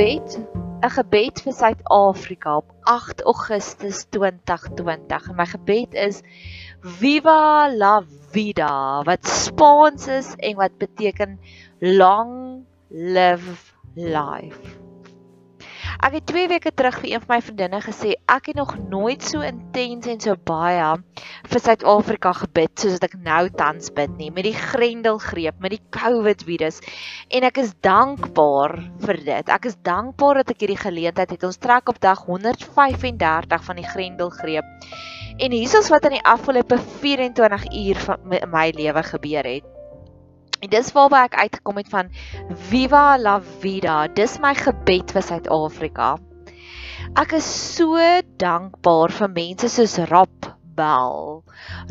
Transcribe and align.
gebed, 0.00 0.36
'n 0.80 0.90
gebed 0.96 1.40
vir 1.44 1.52
Suid-Afrika 1.52 2.54
op 2.56 2.70
8 2.88 3.20
Augustus 3.28 4.06
2020. 4.08 5.28
En 5.28 5.36
my 5.36 5.44
gebed 5.44 5.92
is 5.94 6.22
Viva 6.80 7.68
la 7.68 8.00
vida 8.32 9.02
wat 9.04 9.28
Spaans 9.28 10.08
is 10.08 10.32
en 10.38 10.56
wat 10.56 10.78
beteken 10.80 11.36
long 11.80 12.64
live 12.88 13.74
life. 13.94 14.89
Ek 16.00 16.14
het 16.16 16.24
2 16.30 16.48
weke 16.48 16.70
terug 16.72 16.94
vir 17.02 17.10
een 17.10 17.20
van 17.20 17.28
my 17.34 17.36
vriendinne 17.44 17.78
gesê 17.84 18.14
ek 18.32 18.46
het 18.48 18.56
nog 18.56 18.70
nooit 18.88 19.20
so 19.20 19.44
intens 19.44 20.06
en 20.08 20.20
so 20.24 20.32
baie 20.48 20.86
vir 21.52 21.60
Suid-Afrika 21.60 22.30
gebid 22.38 22.72
soos 22.80 22.94
wat 22.94 23.04
ek 23.10 23.16
nou 23.26 23.42
tans 23.58 23.90
bid 23.98 24.14
nie 24.16 24.30
met 24.32 24.46
die 24.48 24.54
grendelgreep 24.56 25.58
met 25.60 25.74
die 25.74 25.82
COVID 25.92 26.44
virus 26.48 26.80
en 27.28 27.44
ek 27.44 27.60
is 27.60 27.74
dankbaar 27.84 28.78
vir 29.04 29.20
dit. 29.26 29.52
Ek 29.52 29.68
is 29.68 29.76
dankbaar 29.84 30.40
dat 30.40 30.54
ek 30.54 30.64
hierdie 30.64 30.80
geleentheid 30.80 31.34
het. 31.36 31.44
Ons 31.44 31.60
trek 31.60 31.92
op 31.92 32.00
dag 32.00 32.24
135 32.24 33.66
van 33.68 33.82
die 33.82 33.88
grendelgreep. 33.90 34.88
En 35.36 35.52
hiersoos 35.52 35.92
wat 35.92 36.08
in 36.08 36.16
die 36.16 36.24
afgelope 36.24 36.80
24 37.04 37.68
uur 37.76 38.02
van 38.08 38.40
my 38.56 38.66
lewe 38.80 39.04
gebeur 39.12 39.52
het. 39.52 39.79
En 40.60 40.68
dis 40.68 40.92
waarby 40.92 41.22
ek 41.24 41.36
uitgekom 41.40 41.78
het 41.80 41.88
van 41.88 42.10
Viva 42.68 43.04
la 43.18 43.38
vida. 43.62 44.04
Dis 44.12 44.36
my 44.44 44.52
gebed 44.58 45.14
vir 45.16 45.24
Suid-Afrika. 45.24 46.16
Ek 47.16 47.32
is 47.38 47.46
so 47.48 47.96
dankbaar 48.42 49.14
vir 49.16 49.30
mense 49.32 49.70
soos 49.72 49.96
Rob 50.10 50.50
Bell. 50.76 51.40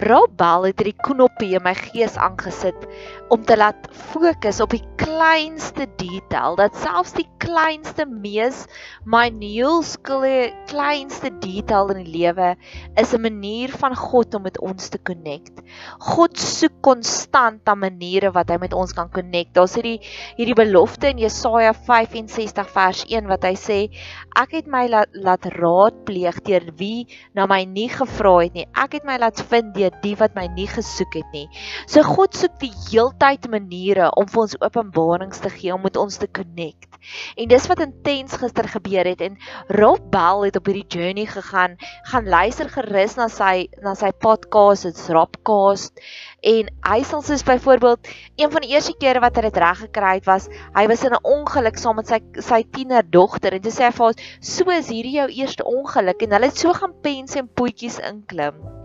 Rob 0.05 0.35
Bell 0.37 0.69
het 0.69 0.83
hierdie 0.83 0.97
knoppie 1.07 1.55
in 1.57 1.65
my 1.65 1.73
gees 1.77 2.17
aangesit 2.21 2.85
om 3.29 3.43
te 3.45 3.55
laat 3.57 3.87
fokus 4.09 4.59
op 4.63 4.73
die 4.73 4.83
kleinste 4.97 5.85
detail, 5.99 6.55
dat 6.57 6.75
selfs 6.81 7.13
die 7.13 7.27
kleinste 7.39 8.05
mees 8.09 8.65
minuscule 9.09 10.49
kleinste 10.69 11.31
detail 11.41 11.93
in 11.93 12.01
die 12.03 12.13
lewe 12.17 12.55
is 12.97 13.13
'n 13.13 13.21
manier 13.21 13.69
van 13.69 13.95
God 13.95 14.33
om 14.35 14.43
met 14.43 14.59
ons 14.59 14.89
te 14.89 14.97
connect. 14.97 15.61
God 15.99 16.37
soek 16.37 16.81
konstant 16.81 17.61
na 17.65 17.75
maniere 17.75 18.31
wat 18.31 18.49
hy 18.49 18.57
met 18.57 18.73
ons 18.73 18.93
kan 18.93 19.09
connect. 19.09 19.53
Daar's 19.53 19.75
hierdie 19.75 20.01
hierdie 20.37 20.57
belofte 20.57 21.09
in 21.09 21.19
Jesaja 21.19 21.73
65 21.73 22.69
vers 22.69 23.05
1 23.07 23.27
wat 23.27 23.43
hy 23.43 23.55
sê, 23.55 23.89
ek 24.35 24.51
het 24.51 24.67
my 24.67 24.87
laat, 24.87 25.09
laat 25.13 25.45
raadpleeg 25.45 26.41
deur 26.43 26.65
wie 26.77 27.07
na 27.33 27.45
my 27.45 27.63
nie 27.65 27.89
gevra 27.89 28.39
het 28.43 28.53
nie 28.53 28.67
ek 28.73 28.93
het 28.93 29.05
my 29.05 29.17
laat 29.17 29.41
vind 29.49 29.73
deur 29.75 29.91
die 30.01 30.15
wat 30.15 30.35
my 30.35 30.47
nie 30.47 30.67
gesoek 30.67 31.13
het 31.13 31.31
nie. 31.33 31.47
So 31.87 32.01
God 32.03 32.35
soek 32.35 32.59
die 32.59 32.73
heeltyd 32.89 33.18
maniere 33.49 34.11
om 34.15 34.27
vir 34.27 34.41
ons 34.41 34.55
openbarings 34.61 35.39
te 35.39 35.49
gee 35.49 35.73
om 35.73 35.81
met 35.81 35.97
ons 35.97 36.17
te 36.17 36.27
connect. 36.27 36.89
En 37.35 37.47
dis 37.47 37.67
wat 37.67 37.79
intens 37.83 38.35
gister 38.41 38.67
gebeur 38.67 39.07
het 39.07 39.21
en 39.21 39.37
Rob 39.67 39.99
Bell 40.11 40.45
het 40.45 40.57
op 40.59 40.65
hierdie 40.67 40.87
journey 40.87 41.25
gegaan. 41.25 41.77
Gaan 42.11 42.27
luister 42.27 42.69
gerus 42.69 43.15
na 43.15 43.27
sy 43.27 43.67
na 43.83 43.95
sy 43.95 44.11
podcast, 44.11 44.87
dit's 44.87 45.07
Robcast. 45.07 45.99
En 46.43 46.71
hy 46.87 46.99
sal 47.03 47.21
soos 47.25 47.43
byvoorbeeld 47.43 48.11
een 48.35 48.51
van 48.51 48.65
die 48.65 48.73
eerste 48.75 48.95
kere 48.99 49.23
wat 49.23 49.35
hy 49.35 49.47
dit 49.47 49.61
reg 49.63 49.83
gekry 49.85 50.15
het 50.19 50.27
was, 50.29 50.49
hy 50.75 50.87
was 50.87 51.03
in 51.03 51.15
'n 51.15 51.23
ongeluk 51.23 51.77
saam 51.77 51.95
met 51.95 52.07
sy 52.07 52.19
sy 52.39 52.63
tienerdogter 52.63 53.53
en 53.53 53.61
toe 53.61 53.71
sê 53.71 53.87
hy 53.87 53.91
vir 53.91 54.05
haar, 54.05 54.19
"So 54.41 54.69
is 54.71 54.89
hierdie 54.89 55.19
jou 55.19 55.29
eerste 55.29 55.63
ongeluk" 55.63 56.21
en 56.21 56.31
hulle 56.31 56.45
het 56.51 56.57
so 56.57 56.73
gaan 56.73 56.93
pens 57.01 57.35
en 57.35 57.47
poetjies 57.47 57.99
inklim. 57.99 58.78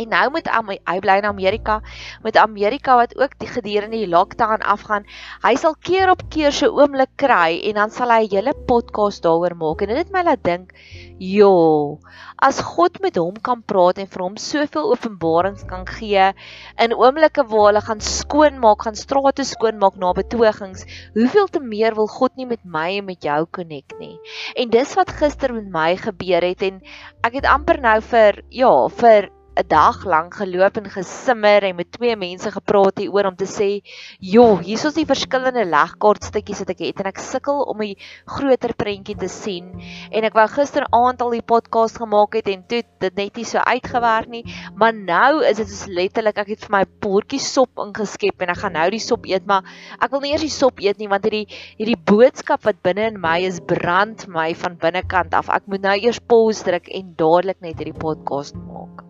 En 0.00 0.08
nou 0.08 0.26
met 0.32 0.48
hy 0.48 0.98
bly 1.04 1.16
in 1.20 1.28
Amerika 1.28 1.80
met 2.24 2.36
Amerika 2.40 2.96
wat 2.96 3.12
ook 3.18 3.36
die 3.40 3.48
gedurende 3.48 3.98
die 4.00 4.08
lockdown 4.08 4.62
afgaan. 4.64 5.04
Hy 5.44 5.54
sal 5.60 5.74
keer 5.76 6.10
op 6.12 6.22
keer 6.32 6.54
so 6.56 6.70
oomblik 6.78 7.10
kry 7.20 7.58
en 7.68 7.76
dan 7.80 7.90
sal 7.92 8.12
hy 8.14 8.24
'n 8.24 8.34
hele 8.34 8.54
podcast 8.70 9.22
daaroor 9.22 9.56
maak. 9.56 9.82
En 9.82 9.88
dit 9.92 9.98
het 9.98 10.12
my 10.12 10.22
laat 10.24 10.42
dink, 10.44 10.72
"Jo, 11.18 11.98
as 12.38 12.60
God 12.60 13.00
met 13.00 13.16
hom 13.16 13.34
kan 13.36 13.62
praat 13.62 13.98
en 13.98 14.06
vir 14.06 14.22
hom 14.22 14.36
soveel 14.36 14.92
openbarings 14.92 15.64
kan 15.68 15.84
gee 15.86 16.32
in 16.78 16.94
oomblikke 16.94 17.44
waar 17.44 17.66
hulle 17.66 17.80
gaan 17.80 18.00
skoonmaak, 18.00 18.82
gaan 18.82 18.96
strate 18.96 19.44
skoonmaak 19.44 19.96
na 19.96 20.12
betogings, 20.12 20.86
hoeveel 21.14 21.46
te 21.46 21.60
meer 21.60 21.94
wil 21.94 22.06
God 22.06 22.36
nie 22.36 22.46
met 22.46 22.64
my 22.64 22.96
en 22.98 23.04
met 23.04 23.22
jou 23.22 23.46
connect 23.50 23.98
nie." 23.98 24.18
En 24.56 24.70
dis 24.70 24.94
wat 24.94 25.10
gister 25.10 25.52
met 25.52 25.68
my 25.68 25.96
gebeur 25.96 26.42
het 26.42 26.62
en 26.62 26.80
ek 27.22 27.34
het 27.34 27.44
amper 27.44 27.80
nou 27.80 28.00
vir 28.00 28.42
ja, 28.48 28.88
vir 28.88 29.30
'n 29.60 29.68
dag 29.68 30.04
lank 30.08 30.38
geloop 30.40 30.78
en 30.80 30.88
gesimmer 30.88 31.64
en 31.68 31.76
met 31.76 31.88
twee 31.92 32.16
mense 32.16 32.50
gepraat 32.50 33.00
hieroor 33.02 33.26
om 33.28 33.36
te 33.36 33.44
sê, 33.44 33.82
"Joh, 34.18 34.58
hier 34.58 34.80
is 34.86 34.94
die 34.94 35.04
verskillende 35.04 35.64
legkaartstukkies 35.68 36.60
wat 36.62 36.70
ek 36.70 36.80
het 36.86 37.00
en 37.00 37.10
ek 37.10 37.18
sukkel 37.18 37.60
om 37.68 37.82
'n 37.82 37.96
groter 38.24 38.72
prentjie 38.74 39.16
te 39.16 39.28
sien." 39.28 39.66
En 40.10 40.24
ek 40.24 40.32
wou 40.32 40.46
gisteraand 40.48 41.20
al 41.20 41.30
die 41.30 41.42
podcast 41.42 41.98
gemaak 41.98 42.34
het 42.34 42.48
en 42.48 42.64
toe 42.66 42.82
dit 43.00 43.16
net 43.16 43.36
nie 43.36 43.44
so 43.44 43.58
uitgewerk 43.58 44.28
nie, 44.28 44.44
maar 44.74 44.94
nou 44.94 45.44
is 45.44 45.56
dit 45.56 45.68
soos 45.68 45.86
letterlik 45.86 46.38
ek 46.38 46.48
het 46.48 46.64
vir 46.64 46.78
my 46.78 46.84
bordjie 47.00 47.40
sop 47.40 47.70
ingeskep 47.76 48.40
en 48.40 48.48
ek 48.48 48.62
gaan 48.64 48.72
nou 48.72 48.90
die 48.90 48.98
sop 48.98 49.26
eet, 49.26 49.46
maar 49.46 49.62
ek 50.00 50.10
wil 50.10 50.20
nie 50.20 50.32
eers 50.32 50.40
die 50.40 50.48
sop 50.48 50.80
eet 50.80 50.98
nie 50.98 51.08
want 51.08 51.24
hierdie 51.24 51.46
hierdie 51.78 52.00
boodskap 52.04 52.64
wat 52.64 52.82
binne 52.82 53.06
in 53.12 53.20
my 53.20 53.40
is 53.40 53.60
brand 53.60 54.26
my 54.26 54.54
van 54.54 54.76
binnekant 54.76 55.34
af. 55.34 55.50
Ek 55.50 55.66
moet 55.66 55.82
nou 55.82 55.96
eers 55.98 56.18
pause 56.18 56.64
druk 56.64 56.88
en 56.88 57.14
dadelik 57.16 57.60
net 57.60 57.76
hierdie 57.76 57.98
podcast 57.98 58.54
maak. 58.54 59.09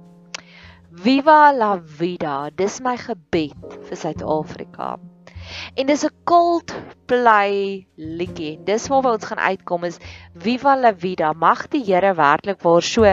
Viva 1.00 1.50
la 1.56 1.78
vida. 1.80 2.50
Dis 2.52 2.74
my 2.84 2.92
gebed 3.00 3.76
vir 3.88 3.96
Suid-Afrika. 3.96 4.98
En 5.80 5.86
dis 5.88 6.04
'n 6.04 6.12
cold 6.28 6.74
play 7.08 7.86
liedjie. 7.96 8.58
Dis 8.66 8.88
waar 8.92 9.08
ons 9.12 9.24
gaan 9.24 9.40
uitkom 9.40 9.84
is 9.88 9.96
Viva 10.34 10.76
la 10.76 10.92
vida. 10.92 11.32
Mag 11.32 11.68
die 11.72 11.82
Here 11.84 12.12
werklik 12.14 12.60
waar 12.60 12.82
so 12.82 13.04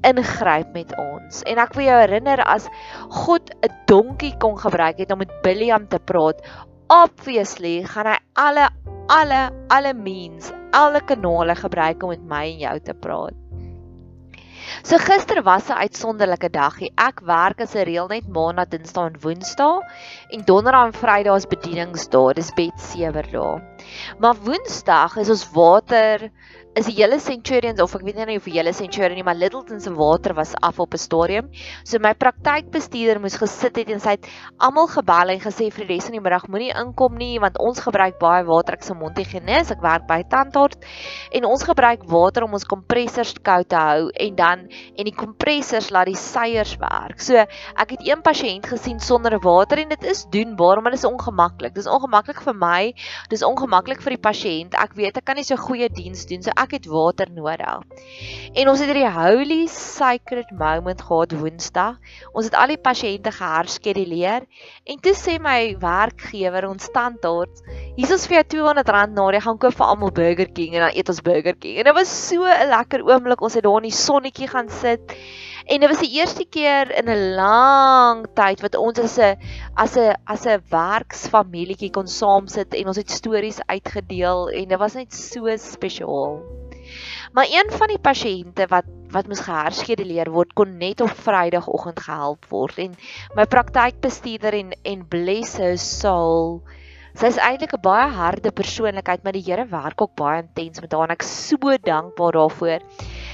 ingryp 0.00 0.72
met 0.72 0.96
ons. 0.96 1.42
En 1.42 1.58
ek 1.58 1.74
wil 1.74 1.84
jou 1.84 2.00
herinner 2.00 2.40
as 2.44 2.70
God 3.10 3.50
'n 3.60 3.72
donkie 3.86 4.34
kon 4.38 4.56
gebruik 4.56 4.98
het 4.98 5.12
om 5.12 5.18
met 5.18 5.42
Biliam 5.42 5.88
te 5.88 5.98
praat, 5.98 6.40
obviously 6.88 7.84
gaan 7.84 8.06
hy 8.06 8.18
alle 8.32 8.68
alle 9.08 9.52
alle 9.68 9.92
means, 9.92 10.52
alle 10.72 11.00
kanale 11.00 11.54
gebruik 11.54 12.02
om 12.02 12.08
met 12.08 12.24
my 12.24 12.44
en 12.52 12.58
jou 12.58 12.78
te 12.80 12.94
praat. 12.94 13.43
So 14.82 14.98
gister 14.98 15.42
was 15.42 15.70
'n 15.70 15.80
uitsonderlike 15.84 16.50
dagie. 16.50 16.92
Ek 16.96 17.20
werk 17.22 17.60
as 17.60 17.74
'n 17.74 17.84
reël 17.88 18.08
net 18.08 18.28
maandag, 18.28 18.68
dinsdag 18.68 19.06
en 19.06 19.20
woensdag 19.20 19.80
en 20.30 20.44
donderdag 20.44 20.86
en 20.86 20.92
vrydag 20.92 21.36
is 21.36 21.46
bedieningsdae. 21.46 22.34
Dis 22.34 22.52
bed 22.56 22.80
sewer 22.80 23.26
dae. 23.32 23.62
Maar 24.18 24.36
woensdag 24.44 25.16
is 25.16 25.30
ons 25.30 25.46
water 25.52 26.30
is 26.74 26.88
die 26.90 26.96
hele 26.96 27.20
Centurions 27.22 27.78
of 27.78 27.92
ek 27.94 28.02
weet 28.02 28.16
nie 28.26 28.34
of 28.40 28.46
die 28.48 28.56
hele 28.56 28.72
Centurion 28.74 29.14
nie, 29.14 29.22
maar 29.26 29.36
Littleton 29.38 29.78
se 29.80 29.92
water 29.94 30.34
was 30.34 30.54
af 30.58 30.80
op 30.82 30.94
'n 30.94 30.98
stadium. 30.98 31.50
So 31.84 31.98
my 32.02 32.14
praktykbestuurder 32.14 33.20
moes 33.20 33.36
gesit 33.38 33.76
het 33.76 33.90
en 33.90 34.00
sy 34.00 34.16
het 34.16 34.26
almal 34.58 34.88
gebel 34.88 35.30
en 35.30 35.40
gesê 35.40 35.70
vir 35.70 35.86
die 35.86 35.94
res 35.94 36.08
van 36.08 36.16
die 36.18 36.20
middag 36.20 36.48
moenie 36.48 36.72
inkom 36.74 37.14
nie 37.16 37.38
want 37.38 37.58
ons 37.58 37.78
gebruik 37.78 38.18
baie 38.18 38.44
water 38.44 38.74
ek 38.74 38.82
se 38.82 38.94
mondhygiënis, 38.94 39.70
ek 39.70 39.82
werk 39.82 40.06
by 40.08 40.22
tandarts 40.28 40.78
en 41.30 41.44
ons 41.44 41.62
gebruik 41.62 42.02
water 42.10 42.42
om 42.42 42.52
ons 42.52 42.64
kompressors 42.64 43.34
koud 43.42 43.68
te 43.68 43.76
hou 43.76 44.10
en 44.10 44.34
dan 44.34 44.66
en 44.98 45.04
die 45.04 45.14
kompressors 45.14 45.90
laat 45.90 46.06
die 46.06 46.18
seiers 46.18 46.76
werk. 46.78 47.20
So 47.20 47.36
ek 47.36 47.90
het 47.90 48.02
een 48.02 48.22
pasiënt 48.22 48.66
gesien 48.66 48.98
sonder 48.98 49.38
water 49.38 49.78
en 49.78 49.88
dit 49.88 50.04
is 50.04 50.26
doenbaar, 50.26 50.82
maar 50.82 50.90
dit 50.90 50.98
is 50.98 51.06
ongemaklik. 51.06 51.74
Dis 51.74 51.86
ongemaklik 51.86 52.42
vir 52.42 52.54
my, 52.54 52.94
dis 53.30 53.42
ongemaklik 53.42 54.02
vir 54.02 54.16
die 54.16 54.22
pasiënt. 54.22 54.74
Ek 54.74 54.94
weet 54.94 55.16
ek 55.18 55.24
kan 55.24 55.36
nie 55.36 55.44
so 55.44 55.56
goeie 55.56 55.88
diens 55.88 56.26
doen 56.26 56.42
so 56.42 56.50
het 56.70 56.86
water 56.86 57.30
nodig. 57.30 57.82
En 58.54 58.68
ons 58.68 58.80
het 58.80 58.88
hierdie 58.88 59.10
holy 59.10 59.66
sacred 59.66 60.50
moment 60.50 61.00
gehad 61.02 61.32
Woensdag. 61.32 61.96
Ons 62.32 62.46
het 62.46 62.54
al 62.54 62.74
die 62.74 62.78
pasiënte 62.80 63.32
geherskeduleer 63.34 64.46
en 64.84 65.00
toe 65.00 65.14
sê 65.14 65.38
my 65.42 65.76
werkgewer 65.80 66.68
ons 66.68 66.84
standaard, 66.84 67.62
hier 67.96 68.10
is 68.14 68.26
vir 68.26 68.40
jou 68.40 68.44
R200 68.44 69.14
na, 69.14 69.30
jy 69.32 69.40
gaan 69.40 69.58
koop 69.58 69.74
vir 69.74 69.86
almal 69.86 70.12
Burger 70.14 70.50
King 70.52 70.74
en 70.74 70.86
dan 70.86 70.94
eet 70.94 71.08
ons 71.08 71.22
Burger 71.22 71.56
King. 71.58 71.78
En 71.78 71.84
dit 71.84 71.94
was 71.94 72.08
so 72.28 72.44
'n 72.44 72.68
lekker 72.70 73.04
oomblik. 73.04 73.40
Ons 73.40 73.54
het 73.54 73.64
daar 73.64 73.82
in 73.82 73.90
die 73.90 73.98
sonnetjie 73.98 74.48
gaan 74.48 74.68
sit. 74.68 75.00
En 75.64 75.80
dit 75.80 75.88
was 75.88 76.00
die 76.00 76.12
eerste 76.20 76.44
keer 76.44 76.90
in 76.92 77.08
'n 77.08 77.34
lang 77.34 78.26
tyd 78.36 78.60
wat 78.60 78.76
ons 78.76 78.98
as 78.98 79.16
'n 79.18 79.36
as 79.74 79.96
'n 79.96 80.12
as 80.26 80.44
'n 80.46 80.60
werksfamilietjie 80.68 81.90
kon 81.90 82.06
saam 82.06 82.46
sit 82.46 82.74
en 82.74 82.86
ons 82.86 82.96
het 82.96 83.10
stories 83.10 83.60
uitgedeel 83.66 84.48
en 84.48 84.68
dit 84.68 84.78
was 84.78 84.94
net 84.94 85.14
so 85.14 85.56
spesiaal. 85.56 86.42
Maar 87.32 87.46
een 87.48 87.70
van 87.70 87.88
die 87.88 87.98
pasiënte 87.98 88.66
wat 88.68 88.84
wat 89.08 89.26
moes 89.26 89.40
geherskeduleer 89.40 90.30
word 90.30 90.52
kon 90.52 90.76
net 90.78 91.00
op 91.00 91.10
Vrydagoggend 91.10 92.00
gehelp 92.00 92.44
word 92.50 92.78
en 92.78 92.96
my 93.34 93.46
praktykbestuurder 93.46 94.52
en 94.52 94.72
en 94.82 95.08
bless 95.08 95.56
her 95.56 95.78
soul 95.78 96.62
Sy 97.14 97.26
is 97.30 97.36
eintlik 97.38 97.72
'n 97.74 97.80
baie 97.80 98.10
harde 98.10 98.50
persoonlikheid, 98.50 99.22
maar 99.22 99.32
die 99.32 99.44
Here 99.46 99.66
werk 99.70 100.02
ook 100.02 100.14
baie 100.16 100.42
intens 100.42 100.80
met 100.80 100.92
haar 100.92 101.08
en 101.08 101.14
ek 101.14 101.22
so 101.22 101.56
dankbaar 101.78 102.32
daarvoor. 102.32 102.80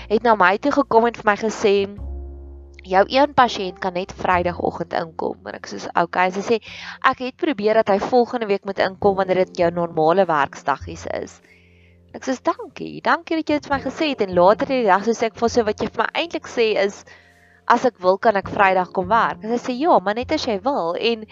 Het 0.09 0.23
na 0.23 0.35
my 0.35 0.59
toe 0.59 0.73
gekom 0.73 1.07
en 1.07 1.15
vir 1.15 1.25
my 1.25 1.37
gesê 1.37 1.89
jou 2.85 3.05
een 3.09 3.35
pasiënt 3.35 3.79
kan 3.79 3.95
net 3.95 4.13
Vrydagoggend 4.13 4.93
inkom 4.93 5.47
en 5.47 5.55
ek 5.55 5.67
sê 5.67 5.83
okay 6.03 6.31
sy 6.31 6.41
sê 6.41 6.61
ek 7.05 7.19
het 7.27 7.37
probeer 7.37 7.75
dat 7.75 7.89
hy 7.89 7.99
volgende 7.99 8.47
week 8.47 8.65
moet 8.65 8.79
inkom 8.79 9.17
wanneer 9.17 9.45
dit 9.45 9.65
jou 9.65 9.71
normale 9.71 10.27
werksdagies 10.27 11.07
is 11.15 11.41
Ek 12.11 12.25
sê 12.27 12.35
dankie. 12.43 12.99
Dankie 13.07 13.37
dat 13.39 13.51
jy 13.51 13.57
dit 13.61 13.67
vir 13.69 13.77
my 13.77 13.83
gesê 13.85 14.07
het 14.11 14.23
en 14.25 14.33
later 14.35 14.67
die 14.67 14.83
dag 14.83 15.05
sê 15.07 15.29
ek 15.29 15.37
vir 15.39 15.51
sy 15.55 15.63
wat 15.67 15.83
jy 15.83 15.87
vir 15.93 16.03
my 16.03 16.09
eintlik 16.19 16.49
sê 16.51 16.73
is 16.83 17.05
as 17.71 17.85
ek 17.87 18.01
wil 18.03 18.17
kan 18.19 18.35
ek 18.41 18.51
Vrydag 18.51 18.91
kom 18.97 19.07
werk. 19.13 19.45
En 19.45 19.53
sy 19.55 19.61
sê 19.63 19.77
ja, 19.79 19.95
maar 20.03 20.17
net 20.19 20.35
as 20.35 20.47
jy 20.49 20.57
wil 20.65 20.97
en 20.99 21.23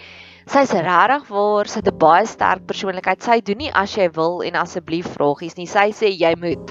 sy's 0.47 0.75
regtig 0.77 1.27
waar, 1.35 1.67
sy 1.67 1.81
het 1.81 1.91
'n 1.91 1.99
baie 1.99 2.27
sterk 2.31 2.63
persoonlikheid. 2.71 3.27
Sy 3.27 3.41
doen 3.41 3.59
nie 3.59 3.73
as 3.75 3.97
jy 3.99 4.07
wil 4.15 4.39
en 4.47 4.61
asseblief 4.63 5.11
vragies 5.19 5.59
nie. 5.59 5.67
Sy 5.67 5.91
sê 5.91 6.15
jy 6.15 6.35
moet. 6.39 6.71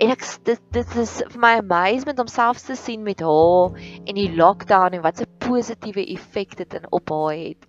En 0.00 0.08
ek 0.08 0.22
dit 0.48 0.60
dit 0.72 0.94
is 1.02 1.10
vir 1.28 1.40
my 1.40 1.52
amazement 1.60 2.20
om 2.22 2.28
selfs 2.30 2.64
te 2.64 2.76
sien 2.78 3.02
met 3.04 3.20
haar 3.20 3.74
en 4.08 4.16
die 4.16 4.30
lockdown 4.32 4.96
en 4.96 5.02
wat 5.04 5.20
'n 5.20 5.28
positiewe 5.44 6.06
effek 6.16 6.56
dit 6.56 6.74
in 6.74 6.86
op 6.88 7.12
haar 7.12 7.36
het. 7.36 7.66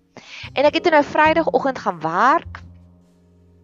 En 0.53 0.65
ek 0.65 0.79
het 0.79 0.91
nou 0.91 1.03
Vrydagoggend 1.03 1.79
gaan 1.79 1.99
werk 1.99 2.61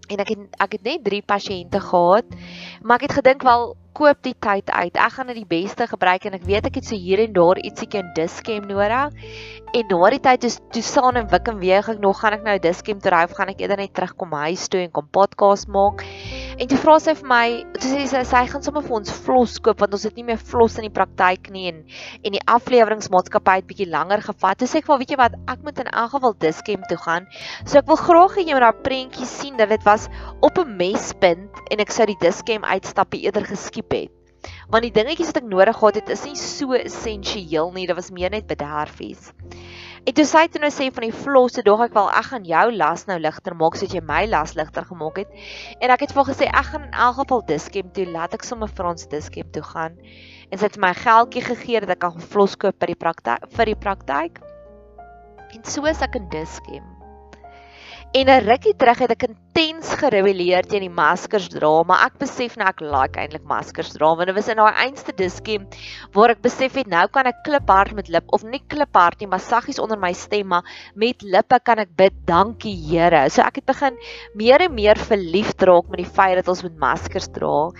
en 0.07 0.17
ek 0.23 0.27
het 0.27 0.59
ek 0.59 0.71
het 0.71 0.83
net 0.83 1.03
3 1.03 1.21
pasiënte 1.21 1.79
gehad, 1.79 2.25
maar 2.81 2.99
ek 2.99 3.07
het 3.07 3.19
gedink 3.19 3.41
wel 3.41 3.75
koop 3.97 4.19
die 4.21 4.35
tyd 4.37 4.69
uit. 4.69 4.93
Ek 4.93 5.15
gaan 5.15 5.31
dit 5.31 5.39
die 5.39 5.49
beste 5.49 5.87
gebruik 5.89 6.27
en 6.29 6.35
ek 6.37 6.43
weet 6.45 6.67
ek 6.69 6.75
het 6.77 6.85
so 6.85 6.97
hier 6.97 7.23
en 7.23 7.33
daar 7.33 7.57
ietsiekie 7.57 8.03
in 8.03 8.11
Diskem 8.17 8.67
nodig. 8.69 9.15
En 9.73 9.89
na 9.89 10.09
die 10.13 10.21
tyd 10.23 10.45
is 10.47 10.59
toe 10.71 10.83
staan 10.85 11.17
en 11.19 11.25
wik 11.31 11.49
en 11.49 11.57
weeg 11.59 11.89
ek 11.91 12.03
nog 12.03 12.21
gaan 12.21 12.37
ek 12.37 12.45
nou 12.45 12.55
Diskem 12.61 13.01
toe 13.01 13.11
ry 13.13 13.23
of 13.25 13.33
gaan 13.37 13.49
ek 13.51 13.63
eerder 13.63 13.81
net 13.81 13.95
terugkom 13.97 14.35
huis 14.45 14.67
toe 14.69 14.83
en 14.83 14.93
kom 14.93 15.09
podcast 15.17 15.67
maak. 15.73 16.03
En 16.57 16.69
toe 16.69 16.77
vra 16.81 16.97
sy 17.01 17.13
vir 17.17 17.27
my, 17.29 17.47
toe 17.77 17.89
sê 17.89 18.05
sy 18.09 18.21
sy 18.25 18.43
gaan 18.51 18.63
sommer 18.65 18.85
vir 18.85 18.95
ons 18.99 19.11
vlos 19.25 19.57
koop 19.65 19.81
want 19.81 19.97
ons 19.97 20.05
het 20.07 20.15
nie 20.17 20.25
meer 20.29 20.39
vlos 20.51 20.77
in 20.77 20.87
die 20.87 20.93
praktyk 20.93 21.49
nie 21.53 21.67
en 21.71 21.83
en 22.21 22.37
die 22.37 22.43
afleweringsmaatskappy 22.53 23.57
het 23.59 23.67
bietjie 23.69 23.89
langer 23.89 24.23
gevat. 24.25 24.61
Toe 24.61 24.69
sê 24.69 24.81
ek 24.81 24.89
vir 24.89 25.01
weet 25.01 25.13
jy 25.13 25.19
wat, 25.21 25.37
ek 25.49 25.65
moet 25.65 25.81
in 25.81 25.89
elk 25.91 26.13
geval 26.13 26.37
Diskem 26.45 26.85
toe 26.89 26.99
gaan. 27.01 27.27
So 27.65 27.81
ek 27.81 27.89
wil 27.89 28.01
graag 28.01 28.37
hê 28.37 28.45
jy 28.45 28.57
moet 28.57 28.67
daai 28.67 28.85
prentjie 28.87 29.29
sien 29.29 29.57
dat 29.57 29.73
dit 29.73 29.89
was 29.89 30.07
op 30.45 30.57
'n 30.61 30.77
mespunt 30.77 31.61
en 31.71 31.81
ek 31.81 31.93
sou 31.93 32.05
die 32.05 32.17
Diskem 32.21 32.65
uitstappe 32.65 33.21
eerder 33.21 33.45
geskiep 33.45 33.86
het. 33.93 34.13
Want 34.71 34.85
die 34.85 34.93
dingetjies 34.93 35.31
wat 35.31 35.41
ek 35.41 35.49
nodig 35.49 35.77
gehad 35.79 35.99
het 36.01 36.09
is 36.13 36.23
nie 36.27 36.37
so 36.39 36.75
essensieel 36.77 37.71
nie, 37.75 37.87
dit 37.89 37.97
was 37.97 38.11
meer 38.13 38.31
net 38.31 38.47
bederfies. 38.49 39.31
En 40.07 40.15
toe 40.15 40.23
sy 40.27 40.45
toe 40.47 40.61
nou 40.63 40.69
sê 40.71 40.87
van 40.95 41.03
die 41.03 41.15
flosse, 41.15 41.63
dog 41.67 41.81
ek 41.83 41.95
wel 41.97 42.09
ek 42.15 42.29
gaan 42.29 42.47
jou 42.47 42.65
las 42.77 43.05
nou 43.09 43.17
ligter 43.19 43.55
maak 43.59 43.75
soos 43.75 43.91
jy 43.95 43.99
my 44.07 44.21
las 44.31 44.55
ligter 44.59 44.87
gemaak 44.87 45.19
het. 45.23 45.33
En 45.83 45.91
ek 45.91 46.05
het 46.05 46.15
vir 46.15 46.29
gesê 46.29 46.47
ek 46.47 46.69
gaan 46.71 46.87
in 46.87 46.95
elk 47.07 47.19
geval 47.19 47.43
Diskem 47.49 47.91
toe, 47.95 48.07
laat 48.13 48.35
ek 48.37 48.47
sommer 48.47 48.71
vir 48.71 48.91
ons 48.93 49.09
Diskem 49.11 49.51
toe 49.55 49.65
gaan. 49.67 49.99
En 50.47 50.59
sy 50.59 50.69
het 50.69 50.79
my 50.79 50.93
geldjie 50.95 51.43
gegee 51.49 51.83
dat 51.83 51.97
ek 51.97 52.03
kan 52.05 52.29
flos 52.35 52.55
koop 52.55 52.79
by 52.79 52.93
die 52.93 52.99
praktyk 52.99 53.49
vir 53.57 53.73
die 53.73 53.79
praktyk. 53.87 54.43
En 55.55 55.67
so 55.67 55.87
is 55.91 56.03
ek 56.03 56.15
in 56.19 56.31
Diskem. 56.31 56.96
En 58.15 58.29
'n 58.29 58.43
rukkie 58.47 58.71
terug 58.79 59.01
het 59.03 59.11
ek 59.11 59.23
intens 59.27 59.89
gerebelleer 59.99 60.63
teen 60.63 60.85
die 60.85 60.93
maskers 60.99 61.49
dra, 61.51 61.83
maar 61.83 62.05
ek 62.05 62.13
besef 62.21 62.55
nou 62.55 62.67
ek 62.69 62.79
like 62.79 63.19
eintlik 63.19 63.43
maskers 63.43 63.91
dra 63.91 64.13
want 64.15 64.31
dit 64.31 64.37
was 64.37 64.47
in 64.47 64.61
daai 64.61 64.79
einste 64.85 65.11
diskie 65.11 65.57
waar 66.15 66.31
ek 66.31 66.39
besef 66.45 66.77
het 66.79 66.87
nou 66.87 67.03
kan 67.11 67.27
ek 67.27 67.43
kliphard 67.43 67.91
met 67.99 68.07
lip 68.07 68.31
of 68.31 68.47
nie 68.47 68.61
kliphard 68.71 69.19
nie, 69.19 69.27
maar 69.27 69.43
saggies 69.43 69.83
onder 69.83 69.99
my 69.99 70.13
stem 70.13 70.47
maar 70.55 70.63
met 70.95 71.21
lippe 71.21 71.59
kan 71.59 71.83
ek 71.83 71.91
bid, 71.97 72.15
dankie 72.25 72.77
Here. 72.87 73.27
So 73.29 73.43
ek 73.43 73.59
het 73.59 73.65
begin 73.65 73.99
meer 74.33 74.63
en 74.69 74.73
meer 74.79 74.95
verliefd 74.95 75.67
raak 75.67 75.91
met 75.91 76.05
die 76.05 76.07
feit 76.07 76.39
dat 76.39 76.47
ons 76.47 76.63
met 76.63 76.79
maskers 76.79 77.27
dra. 77.35 77.71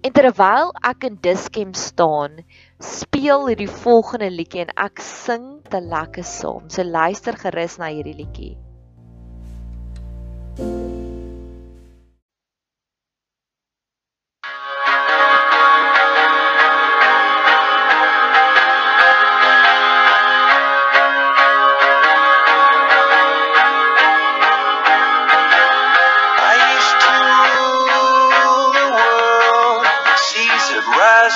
En 0.00 0.12
terwyl 0.16 0.72
ek 0.82 1.04
in 1.04 1.20
diskem 1.20 1.74
staan, 1.76 2.40
speel 2.80 3.50
hierdie 3.52 3.68
volgende 3.68 4.32
liedjie 4.32 4.64
en 4.64 4.76
ek 4.88 5.04
sing 5.04 5.60
te 5.68 5.84
lekker 5.84 6.24
saam. 6.24 6.70
So 6.72 6.82
luister 6.82 7.36
gerus 7.36 7.76
na 7.76 7.92
hierdie 7.92 8.16
liedjie. 8.24 8.63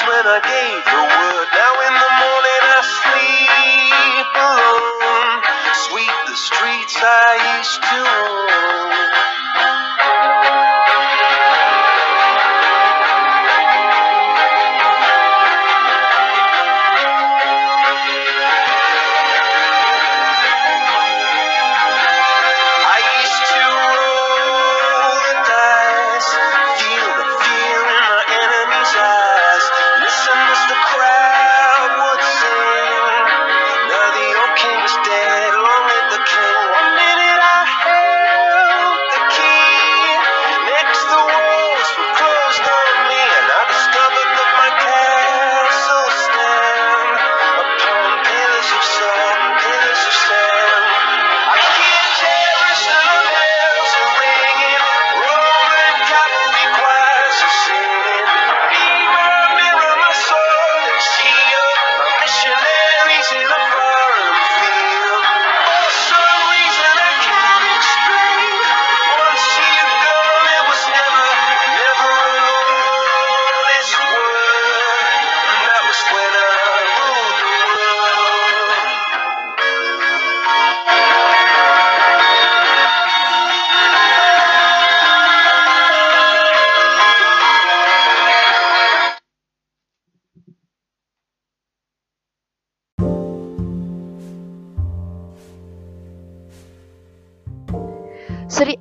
when 0.08 0.26
I 0.26 0.40
gave 0.44 0.82
the 0.84 1.02
word. 1.04 1.48
Now 1.54 1.74
in 1.86 1.94
the 1.94 2.10
morning 2.22 2.62
I 2.76 2.82
sleep 2.98 4.30
alone. 4.34 5.42
Sweep 5.86 6.16
the 6.26 6.36
streets 6.36 6.96
I 6.98 7.58
used 7.58 7.82
to 7.82 7.98
own. 7.98 8.47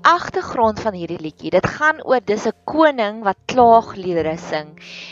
Agtergrond 0.07 0.79
van 0.79 0.95
hierdie 0.95 1.19
liedjie, 1.19 1.51
dit 1.51 1.65
gaan 1.67 1.97
oor 2.07 2.21
dis 2.23 2.45
'n 2.47 2.55
koning 2.63 3.23
wat 3.25 3.37
klaagliedere 3.51 4.37
sing. 4.37 4.69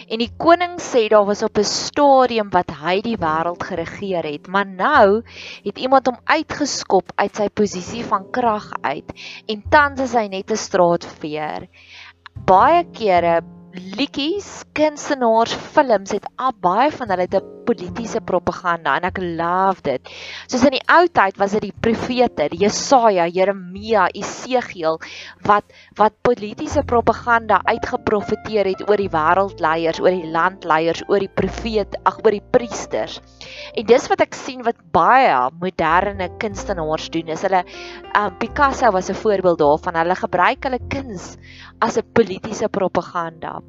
En 0.07 0.19
die 0.23 0.31
koning 0.37 0.79
sê 0.79 1.09
daar 1.11 1.25
was 1.25 1.43
op 1.43 1.57
'n 1.57 1.63
stadium 1.63 2.49
wat 2.49 2.71
hy 2.71 3.01
die 3.01 3.17
wêreld 3.17 3.63
geregeer 3.63 4.23
het, 4.23 4.47
maar 4.47 4.65
nou 4.65 5.23
het 5.63 5.77
iemand 5.77 6.07
hom 6.07 6.19
uitgeskop 6.23 7.11
uit 7.15 7.35
sy 7.35 7.49
posisie 7.49 8.05
van 8.05 8.31
krag 8.31 8.71
uit 8.81 9.11
en 9.47 9.63
tans 9.69 9.99
is 9.99 10.13
hy 10.13 10.27
net 10.27 10.51
'n 10.51 10.55
straatveer. 10.55 11.67
Baie 12.45 12.85
kere 12.91 13.41
liedjies, 13.73 14.63
kunstenaars, 14.73 15.53
films 15.53 16.11
het 16.11 16.25
al 16.37 16.53
baie 16.61 16.91
van 16.91 17.09
hulle 17.09 17.27
'n 17.27 17.54
politieke 17.65 18.21
propaganda 18.21 18.95
en 18.99 19.07
ek 19.09 19.19
love 19.21 19.83
dit. 19.85 20.11
Soos 20.47 20.65
in 20.67 20.77
die 20.77 20.83
ou 20.91 21.03
tyd 21.07 21.39
was 21.41 21.55
dit 21.57 21.67
die 21.67 21.75
profete, 21.87 22.47
die 22.53 22.61
Jesaja, 22.63 23.27
Jeremia, 23.27 24.07
Esegiel 24.13 24.99
wat 25.45 25.73
wat 25.99 26.15
politieke 26.25 26.83
propaganda 26.87 27.61
uitgeprofeteer 27.65 28.69
het 28.71 28.83
oor 28.89 28.99
die 29.01 29.11
wêreldleiers, 29.11 30.01
oor 30.03 30.13
die 30.13 30.31
landleiers, 30.31 31.03
oor 31.09 31.23
die 31.23 31.31
profeet, 31.41 31.95
ag 32.05 32.19
oor 32.23 32.35
die 32.35 32.43
priesters. 32.55 33.19
En 33.75 33.87
dis 33.89 34.09
wat 34.11 34.23
ek 34.25 34.35
sien 34.37 34.63
wat 34.67 34.79
baie 34.95 35.35
moderne 35.61 36.29
kunstenaars 36.41 37.09
doen. 37.13 37.31
Is 37.35 37.45
hulle 37.47 37.63
um, 38.15 38.35
Picasso 38.39 38.91
was 38.91 39.09
'n 39.09 39.21
voorbeeld 39.21 39.59
daarvan. 39.59 40.01
Hulle 40.01 40.15
gebruik 40.15 40.63
hulle 40.63 40.81
kuns 40.89 41.37
as 41.79 41.97
'n 41.97 42.11
politieke 42.13 42.69
propaganda. 42.69 43.61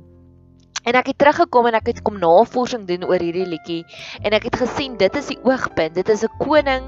En 0.87 0.95
ek 0.95 1.09
het 1.11 1.19
teruggekom 1.19 1.66
en 1.66 1.75
ek 1.81 1.88
het 1.90 2.02
kom 2.07 2.21
navorsing 2.23 2.85
doen 2.87 3.02
oor 3.09 3.19
hierdie 3.19 3.47
liedjie 3.50 3.83
en 4.23 4.35
ek 4.37 4.45
het 4.47 4.59
gesien 4.61 4.95
dit 5.00 5.16
is 5.19 5.33
die 5.33 5.38
oogpunt. 5.43 5.97
Dit 5.99 6.09
is 6.14 6.23
'n 6.23 6.31
koning 6.38 6.85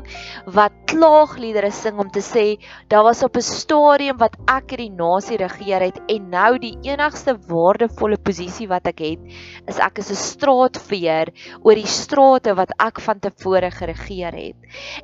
wat 0.46 0.72
klaagliedere 0.86 1.70
sing 1.74 1.98
om 1.98 2.10
te 2.10 2.22
sê 2.22 2.62
daar 2.88 3.02
was 3.02 3.22
op 3.26 3.36
'n 3.36 3.42
stadium 3.42 4.16
wat 4.18 4.36
ek 4.46 4.70
hierdie 4.70 4.94
nasie 4.94 5.36
regeer 5.36 5.82
het 5.82 5.98
en 6.08 6.30
nou 6.30 6.58
die 6.58 6.78
enigste 6.82 7.34
waardevolle 7.48 8.18
posisie 8.22 8.68
wat 8.68 8.86
ek 8.86 9.00
het 9.00 9.20
is 9.66 9.78
ek 9.78 9.98
is 9.98 10.10
'n 10.10 10.14
straatveer 10.14 11.32
oor 11.64 11.74
die 11.74 11.86
strate 11.86 12.54
wat 12.54 12.70
ek 12.78 13.00
van 13.00 13.18
tevore 13.18 13.70
geregeer 13.70 14.32
het. 14.32 14.56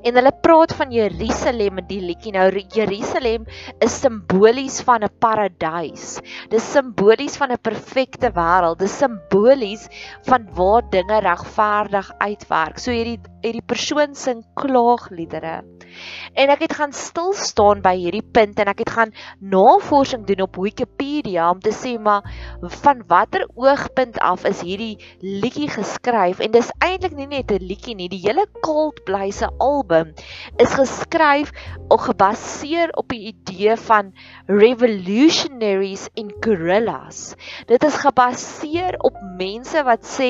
En 0.04 0.14
hulle 0.14 0.32
praat 0.42 0.72
van 0.72 0.92
Jerusalem 0.92 1.78
in 1.78 1.86
die 1.88 2.00
liedjie. 2.00 2.32
Nou 2.32 2.48
Jerusalem 2.50 3.46
is 3.80 4.00
simbolies 4.00 4.80
van 4.82 5.02
'n 5.02 5.10
paradys. 5.18 6.20
Dis 6.48 6.72
simbolies 6.72 7.36
van 7.36 7.50
'n 7.50 7.58
perfekte 7.58 8.30
wêreld 8.30 8.83
dis 8.84 8.98
simbolies 9.02 9.88
van 10.28 10.48
waar 10.58 10.84
dinge 10.92 11.20
regverdig 11.24 12.12
uitwerk. 12.20 12.78
So 12.78 12.92
hierdie 12.92 13.20
hierdie 13.44 13.64
persoon 13.68 14.14
sing 14.16 14.42
klaagliedere. 14.56 15.62
En 16.34 16.50
ek 16.50 16.64
het 16.64 16.74
gaan 16.78 16.94
stil 16.96 17.34
staan 17.38 17.82
by 17.84 17.92
hierdie 17.98 18.24
punt 18.34 18.58
en 18.58 18.70
ek 18.72 18.80
het 18.82 18.90
gaan 18.96 19.12
navorsing 19.38 20.24
doen 20.26 20.42
op 20.46 20.56
Wikipedia 20.58 21.50
om 21.52 21.60
te 21.62 21.70
sê 21.76 21.94
maar 22.02 22.24
van 22.82 23.04
watter 23.10 23.44
oogpunt 23.54 24.18
af 24.24 24.46
is 24.48 24.62
hierdie 24.64 24.96
liedjie 25.22 25.68
geskryf 25.70 26.40
en 26.42 26.54
dis 26.56 26.72
eintlik 26.82 27.14
nie 27.18 27.28
net 27.30 27.52
'n 27.52 27.62
liedjie 27.62 27.94
nie 27.94 28.08
die 28.10 28.22
hele 28.24 28.46
Coldplay 28.66 29.30
se 29.30 29.50
album 29.58 30.14
is 30.58 30.74
geskryf 30.74 31.52
of 31.88 32.08
gebaseer 32.08 32.90
op 32.98 33.08
die 33.08 33.30
idee 33.30 33.76
van 33.76 34.12
revolutionaries 34.46 36.08
en 36.14 36.34
guerrillas 36.40 37.36
dit 37.70 37.84
is 37.84 38.02
gebaseer 38.02 38.73
op 39.06 39.18
mense 39.38 39.82
wat 39.86 40.02
sê 40.08 40.28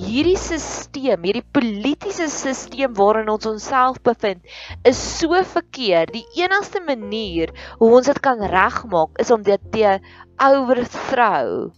hierdie 0.00 0.38
stelsel 0.40 1.26
hierdie 1.26 1.44
politieke 1.56 2.12
stelsel 2.16 2.88
waarin 2.98 3.28
ons 3.34 3.46
onsself 3.50 4.00
bevind 4.08 4.40
is 4.84 5.00
so 5.18 5.42
verkeerd. 5.54 6.14
Die 6.16 6.44
enigste 6.44 6.80
manier 6.80 7.52
hoe 7.78 7.92
ons 8.00 8.10
dit 8.10 8.20
kan 8.24 8.40
regmaak 8.40 9.18
is 9.20 9.30
om 9.30 9.42
dit 9.42 9.70
te 9.72 9.98
overthrow 10.40 11.72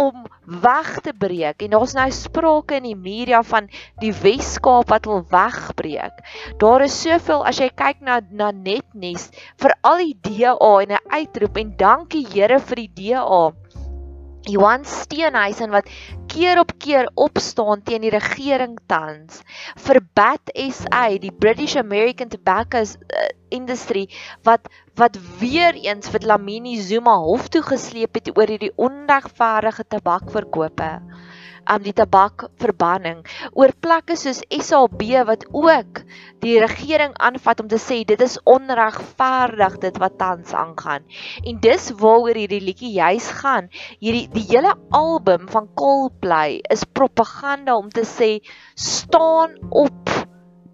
om 0.00 0.24
weg 0.62 0.90
te 1.04 1.12
breek 1.12 1.62
en 1.64 1.74
daar's 1.74 1.92
nou 1.96 2.06
sprake 2.14 2.78
in 2.78 2.86
die 2.88 2.96
media 2.96 3.42
van 3.44 3.68
die 4.00 4.12
Weskaap 4.16 4.88
wat 4.92 5.08
wil 5.10 5.24
wegbreek. 5.30 6.22
Daar 6.62 6.86
is 6.86 6.96
soveel 7.02 7.44
as 7.46 7.60
jy 7.60 7.68
kyk 7.82 8.00
na 8.06 8.20
na 8.30 8.50
Netnes 8.54 9.28
vir 9.60 9.76
al 9.84 10.04
die 10.04 10.16
DA 10.28 10.72
en 10.84 10.96
'n 10.96 11.04
uitroep 11.18 11.60
en 11.64 11.74
dankie 11.76 12.26
Here 12.32 12.60
vir 12.60 12.76
die 12.86 12.92
DA. 13.00 13.42
Johan 14.48 14.84
Steenhuisen 14.84 15.70
wat 15.70 15.88
keer 16.26 16.58
op 16.58 16.72
keer 16.78 17.10
opstaan 17.14 17.82
teen 17.84 18.06
die 18.06 18.12
regering 18.14 18.78
tans 18.88 19.42
vir 19.84 20.00
Bat 20.16 20.52
SA, 20.54 21.02
die 21.20 21.32
British 21.32 21.76
American 21.76 22.30
Tobacco 22.32 22.80
uh, 22.80 23.28
Industry 23.50 24.06
wat 24.46 24.70
wat 24.96 25.18
weer 25.40 25.74
eens 25.74 26.08
vir 26.08 26.24
Lamini 26.32 26.78
Zuma 26.80 27.18
hof 27.20 27.48
toe 27.48 27.62
gesleep 27.62 28.16
het 28.16 28.32
oor 28.36 28.48
hierdie 28.48 28.72
onregverdige 28.76 29.84
tabakverkope 29.88 30.90
um 31.70 31.82
die 31.84 31.94
tabakverbanning 31.96 33.22
oor 33.52 33.72
plekke 33.84 34.16
soos 34.18 34.42
SAB 34.50 35.04
wat 35.28 35.46
ook 35.50 36.02
die 36.44 36.56
regering 36.62 37.14
aanvat 37.28 37.62
om 37.62 37.68
te 37.70 37.78
sê 37.82 38.00
dit 38.08 38.20
is 38.24 38.38
onregverdig 38.48 39.78
dit 39.84 40.00
wat 40.02 40.18
tans 40.18 40.54
aangaan. 40.56 41.04
En 41.44 41.60
dis 41.62 41.90
waaroor 42.00 42.38
hierdie 42.40 42.62
liedjie 42.64 42.92
juis 42.96 43.28
gaan. 43.42 43.68
Hierdie 44.00 44.26
die 44.34 44.46
hele 44.48 44.74
album 44.96 45.48
van 45.52 45.68
Coldplay 45.78 46.60
is 46.72 46.84
propaganda 46.84 47.76
om 47.76 47.90
te 47.92 48.06
sê 48.08 48.32
staan 48.74 49.56
op 49.70 50.10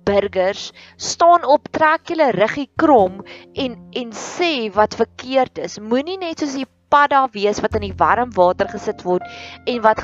burgers 0.07 0.71
staan 0.97 1.45
op 1.45 1.67
trek 1.75 2.07
julle 2.13 2.31
ruggie 2.37 2.69
krom 2.79 3.21
en 3.65 3.77
en 4.03 4.13
sê 4.15 4.53
wat 4.77 4.95
verkeerd 5.01 5.59
is 5.67 5.81
moenie 5.83 6.19
net 6.21 6.43
soos 6.43 6.55
die 6.61 6.69
padda 6.89 7.27
wees 7.33 7.61
wat 7.65 7.75
in 7.79 7.89
die 7.89 7.97
warm 7.97 8.33
water 8.37 8.69
gesit 8.71 9.03
word 9.07 9.25
en 9.67 9.83
wat 9.85 10.03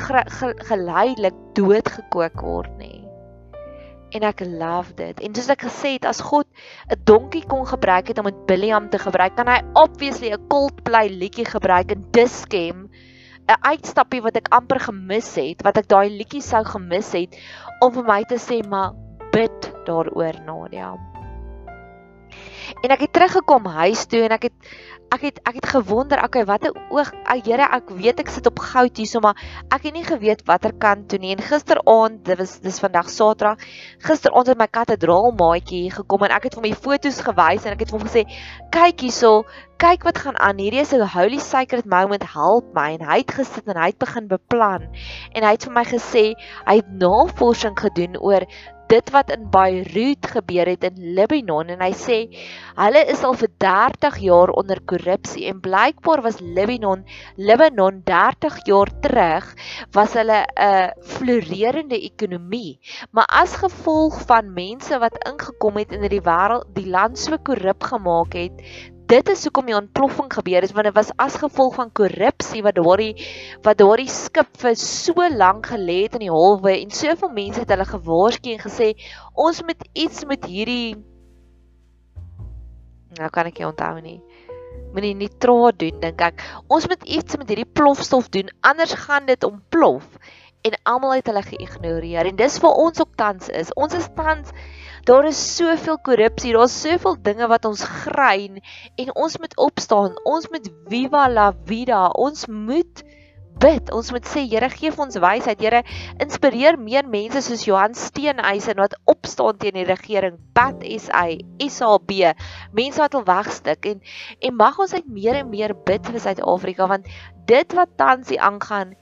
geleidelik 0.68 1.36
doodgekook 1.54 2.40
word 2.40 2.72
nie. 2.78 2.98
En 4.12 4.26
ek 4.28 4.42
love 4.44 4.92
dit. 4.98 5.20
En 5.24 5.34
soos 5.34 5.48
ek 5.54 5.64
gesê 5.64 5.94
het, 5.96 6.04
as 6.04 6.20
God 6.20 6.46
'n 6.92 7.00
donkie 7.08 7.46
kon 7.48 7.64
gebruik 7.66 8.08
het 8.08 8.18
om 8.18 8.28
met 8.28 8.44
Biliam 8.46 8.90
te 8.90 8.98
gebruik, 8.98 9.36
kan 9.36 9.48
hy 9.48 9.62
obviously 9.72 10.32
'n 10.32 10.48
Coldplay 10.48 11.08
liedjie 11.08 11.48
gebruik 11.48 11.90
en 11.90 12.04
Diskem 12.12 12.90
'n 13.48 13.62
uitstappie 13.62 14.22
wat 14.22 14.36
ek 14.36 14.52
amper 14.52 14.80
gemis 14.80 15.34
het, 15.34 15.62
wat 15.62 15.76
ek 15.76 15.88
daai 15.88 16.10
liedjie 16.10 16.42
sou 16.42 16.64
gemis 16.64 17.12
het 17.12 17.36
om 17.80 17.92
vir 17.92 18.04
my 18.04 18.22
te 18.24 18.38
sê 18.38 18.60
maar 18.68 18.92
bid 19.32 19.72
daaroor 19.86 20.38
Nadia. 20.44 20.92
En 22.82 22.90
ek 22.90 23.06
het 23.06 23.12
teruggekom 23.12 23.66
huis 23.66 24.06
toe 24.06 24.22
en 24.26 24.34
ek 24.36 24.48
het 24.48 24.70
ek 25.12 25.24
het 25.26 25.40
ek 25.44 25.58
het 25.60 25.66
gewonder, 25.74 26.22
okay, 26.24 26.44
watter 26.48 26.72
oog, 26.88 27.10
ag 27.28 27.42
Here, 27.44 27.66
ek 27.76 27.90
weet 27.98 28.20
ek 28.22 28.30
sit 28.32 28.46
op 28.48 28.62
goud 28.62 28.96
hierso, 28.96 29.20
maar 29.20 29.36
ek 29.74 29.88
het 29.88 29.96
nie 29.96 30.04
geweet 30.06 30.44
watter 30.48 30.72
kant 30.72 31.08
toe 31.10 31.18
nie. 31.20 31.34
En 31.34 31.42
gisteraand, 31.44 32.22
dit 32.24 32.38
was 32.38 32.54
dis 32.64 32.78
vandag 32.80 33.10
Saterdag, 33.12 33.60
gisteraand 34.06 34.52
het 34.52 34.60
my 34.60 34.68
katedraal 34.72 35.34
maatjie 35.36 35.90
gekom 35.92 36.24
en 36.24 36.36
ek 36.38 36.48
het 36.48 36.56
vir 36.56 36.66
my 36.68 36.72
foto's 36.86 37.20
gewys 37.26 37.66
en 37.66 37.76
ek 37.76 37.84
het 37.84 37.92
hom 37.92 38.06
gesê, 38.06 38.24
kyk 38.72 39.04
hierso, 39.04 39.42
kyk 39.82 40.06
wat 40.06 40.20
gaan 40.24 40.38
aan. 40.38 40.60
Hierdie 40.62 40.80
is 40.80 40.94
'n 40.94 41.04
holy 41.04 41.40
sacred 41.42 41.84
moment, 41.84 42.22
help 42.32 42.72
my. 42.74 42.92
En 42.96 43.04
hy 43.04 43.18
het 43.20 43.34
gesit 43.34 43.66
en 43.66 43.76
hy 43.76 43.90
het 43.90 43.98
begin 43.98 44.28
beplan. 44.28 44.88
En 45.34 45.42
hy 45.42 45.50
het 45.50 45.64
vir 45.64 45.74
my 45.74 45.84
gesê, 45.84 46.24
hy 46.66 46.76
het 46.80 46.88
navorsing 46.88 47.76
gedoen 47.76 48.16
oor 48.16 48.46
dit 48.92 49.10
wat 49.14 49.30
in 49.32 49.46
Beirut 49.52 50.26
gebeur 50.34 50.68
het 50.68 50.84
in 50.84 50.98
Libanon 51.16 51.70
en 51.72 51.80
hy 51.80 51.92
sê 51.96 52.18
hulle 52.76 53.02
is 53.12 53.22
al 53.24 53.36
vir 53.40 53.48
30 53.64 54.18
jaar 54.26 54.52
onder 54.60 54.82
korrupsie 54.90 55.46
en 55.48 55.62
blykbaar 55.64 56.20
was 56.26 56.40
Libanon 56.44 57.06
Libanon 57.40 58.02
30 58.08 58.58
jaar 58.68 58.92
terug 59.04 59.48
was 59.96 60.16
hulle 60.18 60.42
'n 60.44 60.92
floreerende 61.14 61.98
ekonomie. 62.10 62.78
Maar 63.10 63.28
as 63.42 63.56
gevolg 63.64 64.20
van 64.26 64.52
mense 64.52 64.98
wat 64.98 65.16
ingekom 65.30 65.76
het 65.80 65.92
in 65.92 66.04
hierdie 66.04 66.24
wêreld 66.28 66.68
die 66.76 66.88
land 66.88 67.18
so 67.18 67.38
korrup 67.38 67.82
gemaak 67.82 68.36
het 68.36 68.60
dit 69.12 69.28
is 69.28 69.44
hoekom 69.44 69.68
die 69.68 69.76
ontploffing 69.76 70.32
gebeur 70.32 70.64
het 70.64 70.72
want 70.72 70.88
dit 70.88 70.96
was 70.96 71.12
as 71.20 71.38
gevolg 71.42 71.76
van 71.76 71.92
korrupsie 71.92 72.62
wat 72.64 72.78
daardie 72.80 73.12
wat 73.66 73.80
daardie 73.82 74.08
skip 74.08 74.50
vir 74.62 74.76
so 74.80 75.28
lank 75.36 75.68
gelê 75.74 76.02
het 76.06 76.16
in 76.16 76.26
die 76.26 76.32
holwe 76.32 76.72
en 76.78 76.94
soveel 76.96 77.32
mense 77.36 77.60
het 77.60 77.72
hulle 77.74 77.88
gewaarsku 77.88 78.54
en 78.54 78.62
gesê 78.62 78.92
ons 79.46 79.60
moet 79.68 79.88
iets 79.92 80.24
met 80.30 80.48
hierdie 80.48 80.94
nou 83.18 83.28
kan 83.32 83.48
ek 83.50 83.58
nie 83.60 83.68
onthou 83.68 83.96
nie. 84.00 84.18
Moenie 84.92 85.14
nitraat 85.16 85.78
doen 85.80 85.98
dink 86.00 86.22
ek. 86.24 86.44
Ons 86.72 86.86
moet 86.88 87.02
iets 87.04 87.36
met 87.40 87.50
hierdie 87.52 87.68
plofstof 87.68 88.30
doen 88.32 88.48
anders 88.68 88.94
gaan 89.04 89.28
dit 89.28 89.44
ontplof 89.44 90.06
en 90.62 90.78
almal 90.88 91.16
het 91.18 91.28
hulle 91.28 91.42
geïgnoreer. 91.44 92.30
En 92.30 92.38
dis 92.38 92.58
vir 92.62 92.80
ons 92.86 93.04
ook 93.04 93.12
tans 93.20 93.48
is. 93.52 93.72
Ons 93.76 93.96
is 93.98 94.08
tans 94.16 94.52
Daar 95.02 95.26
is 95.26 95.38
soveel 95.56 95.98
korrupsie, 95.98 96.52
daar's 96.54 96.74
soveel 96.80 97.16
dinge 97.22 97.48
wat 97.50 97.64
ons 97.66 97.82
grein 97.82 98.60
en 98.94 99.08
ons 99.18 99.38
moet 99.42 99.56
opstaan. 99.58 100.14
Ons 100.22 100.46
moet 100.52 100.68
viva 100.92 101.24
la 101.30 101.48
vida. 101.66 102.04
Ons 102.14 102.46
moet 102.46 103.02
bid. 103.62 103.90
Ons 103.90 104.12
moet 104.14 104.26
sê 104.30 104.44
Here 104.46 104.68
gee 104.70 104.92
ons 104.94 105.18
wysheid. 105.24 105.58
Here 105.58 105.82
inspireer 106.22 106.78
meer 106.78 107.08
mense 107.10 107.42
soos 107.42 107.64
Johan 107.66 107.96
Steenhuisen 107.98 108.78
wat 108.78 108.94
opstaan 109.10 109.58
teen 109.58 109.80
die 109.80 109.88
regering. 109.88 110.38
Bat 110.54 110.86
SA, 111.02 111.24
SAB. 111.58 112.14
Mense 112.70 113.02
wat 113.02 113.18
wil 113.18 113.26
wegstik 113.26 113.90
en 113.90 114.02
en 114.38 114.58
mag 114.58 114.78
ons 114.78 114.94
uit 114.94 115.10
meer 115.10 115.42
en 115.42 115.50
meer 115.50 115.74
bid 115.74 116.06
vir 116.06 116.22
Suid-Afrika 116.22 116.86
want 116.90 117.10
dit 117.50 117.74
wat 117.74 117.98
tans 117.98 118.30
hier 118.30 118.42
aangaan, 118.46 118.94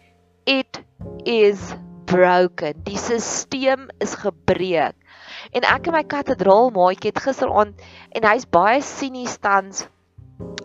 it 0.49 0.81
is 1.29 1.75
broken. 2.09 2.81
Die 2.89 2.99
stelsel 2.99 3.91
is 4.01 4.17
gebreek. 4.25 4.97
En 5.53 5.67
ek 5.75 5.87
en 5.87 5.97
my 5.99 6.05
katedraal 6.05 6.71
maatjie 6.75 7.13
het 7.13 7.23
gisteraand 7.25 7.87
en 8.11 8.29
hy's 8.31 8.47
baie 8.47 8.83
sinies 8.83 9.39
tans 9.39 9.87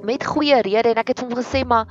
met 0.03 0.23
goeie 0.23 0.61
rede 0.61 0.93
en 0.93 1.01
ek 1.01 1.13
het 1.13 1.23
hom 1.25 1.33
gesê 1.35 1.65
maar 1.67 1.89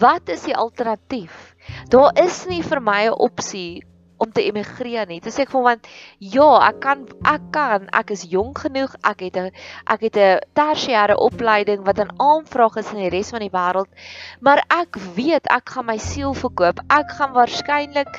wat 0.00 0.28
is 0.28 0.44
die 0.48 0.56
alternatief? 0.56 1.54
Daar 1.88 2.12
is 2.20 2.44
nie 2.46 2.62
vir 2.62 2.80
my 2.80 3.06
'n 3.08 3.16
opsie 3.28 3.82
om 4.20 4.32
te 4.32 4.44
emigreer 4.44 5.08
nie. 5.08 5.20
Dis 5.24 5.38
ek 5.40 5.52
voel 5.52 5.64
want 5.64 5.88
ja, 6.18 6.48
ek 6.68 6.80
kan 6.84 7.06
ek 7.28 7.46
kan, 7.54 7.88
ek 7.96 8.12
is 8.16 8.26
jonk 8.28 8.60
genoeg, 8.66 8.92
ek 9.10 9.24
het 9.26 9.36
'n 9.40 9.48
ek 9.94 10.00
het 10.06 10.16
'n 10.16 10.40
tersiêre 10.58 11.16
opleiding 11.16 11.84
wat 11.88 11.98
'n 12.04 12.12
aanvraag 12.20 12.76
is 12.76 12.92
in 12.92 13.00
die 13.04 13.12
res 13.16 13.30
van 13.30 13.40
die 13.40 13.54
wêreld, 13.56 13.88
maar 14.40 14.60
ek 14.68 15.00
weet 15.16 15.46
ek 15.48 15.70
gaan 15.70 15.86
my 15.86 15.96
siel 15.96 16.34
verkoop. 16.34 16.80
Ek 16.88 17.10
gaan 17.16 17.32
waarskynlik 17.32 18.12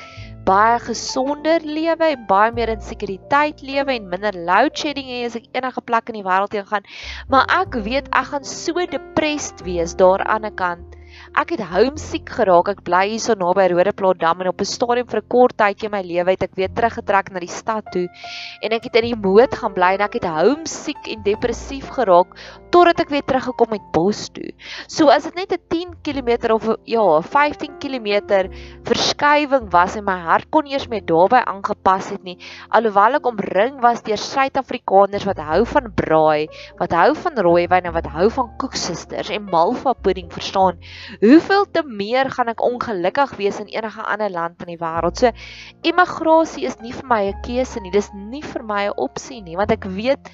baie 0.46 0.78
gesonder 0.82 1.62
lewe 1.62 2.08
en 2.14 2.24
baie 2.26 2.52
meer 2.54 2.72
in 2.72 2.80
sekuriteit 2.82 3.62
lewe 3.62 3.94
en 3.94 4.08
minder 4.10 4.34
load 4.48 4.74
shedding 4.78 5.06
hê 5.06 5.20
as 5.26 5.36
ek 5.38 5.46
enige 5.54 5.84
plek 5.86 6.10
in 6.10 6.18
die 6.18 6.26
wêreld 6.26 6.56
heen 6.56 6.66
gaan. 6.70 6.88
Maar 7.30 7.46
ek 7.60 7.78
weet 7.86 8.10
ek 8.10 8.32
gaan 8.32 8.48
so 8.48 8.86
depressed 8.96 9.62
wees 9.68 9.94
daar 10.02 10.24
aan 10.26 10.48
die 10.48 10.54
kant. 10.64 10.91
Ek 11.32 11.54
het 11.54 11.62
homesick 11.64 12.28
geraak. 12.28 12.68
Ek 12.68 12.80
bly 12.84 13.06
hier 13.14 13.20
so 13.22 13.32
naby 13.38 13.64
Rodeplaas 13.72 14.18
Dam 14.20 14.42
en 14.44 14.50
op 14.50 14.60
'n 14.60 14.68
stadium 14.68 15.06
vir 15.08 15.20
'n 15.20 15.28
kort 15.32 15.56
tydjie 15.56 15.88
my 15.88 16.02
lewe 16.04 16.30
het 16.30 16.42
ek 16.42 16.56
weer 16.56 16.68
teruggetrek 16.68 17.32
na 17.32 17.40
die 17.40 17.48
stad 17.48 17.88
toe 17.90 18.06
en 18.62 18.72
ek 18.72 18.84
het 18.84 18.96
in 18.96 19.08
die 19.08 19.16
moed 19.16 19.54
gaan 19.54 19.72
bly 19.72 19.94
en 19.96 20.04
ek 20.04 20.20
het 20.20 20.28
homesick 20.28 21.08
en 21.08 21.22
depressief 21.24 21.88
geraak 21.88 22.36
totdat 22.70 23.00
ek 23.00 23.10
weer 23.10 23.24
teruggekom 23.24 23.72
het 23.72 23.86
bos 23.92 24.28
toe. 24.28 24.52
So 24.88 25.08
as 25.08 25.24
dit 25.24 25.34
net 25.34 25.52
'n 25.52 25.60
10 25.68 25.94
km 26.04 26.52
of 26.52 26.76
ja, 26.84 27.20
15 27.20 27.78
km 27.80 28.48
verskywing 28.84 29.70
was 29.72 29.96
en 29.96 30.04
my 30.04 30.18
hart 30.20 30.50
kon 30.50 30.66
eers 30.66 30.88
mee 30.88 31.00
daarbey 31.00 31.42
aangepas 31.44 32.10
het 32.10 32.24
nie, 32.24 32.36
alhoewel 32.70 33.14
ek 33.16 33.26
omring 33.26 33.80
was 33.80 34.02
deur 34.02 34.18
Suid-Afrikaners 34.18 35.24
wat 35.24 35.38
hou 35.38 35.64
van 35.64 35.92
braai, 35.94 36.48
wat 36.78 36.92
hou 36.92 37.14
van 37.14 37.34
rooiwyn 37.36 37.84
en 37.84 37.92
wat 37.92 38.06
hou 38.06 38.28
van 38.30 38.56
koeksisters 38.58 39.30
en 39.30 39.48
malva 39.50 39.92
pudding, 39.94 40.30
verstaan? 40.30 40.78
Hoeveel 41.22 41.68
te 41.70 41.84
meer 41.86 42.26
gaan 42.34 42.48
ek 42.50 42.62
ongelukkig 42.66 43.36
wees 43.38 43.60
in 43.62 43.68
enige 43.70 44.02
ander 44.02 44.30
land 44.30 44.64
in 44.64 44.72
die 44.72 44.80
wêreld? 44.80 45.20
So 45.20 45.30
immigrasie 45.86 46.64
is 46.66 46.80
nie 46.82 46.90
vir 46.90 47.06
my 47.06 47.20
'n 47.30 47.42
keuse 47.46 47.78
nie. 47.80 47.92
Dis 47.94 48.10
nie 48.12 48.42
vir 48.42 48.64
my 48.66 48.88
'n 48.88 48.98
opsie 48.98 49.38
nie, 49.40 49.54
want 49.56 49.70
ek 49.70 49.86
weet 49.86 50.32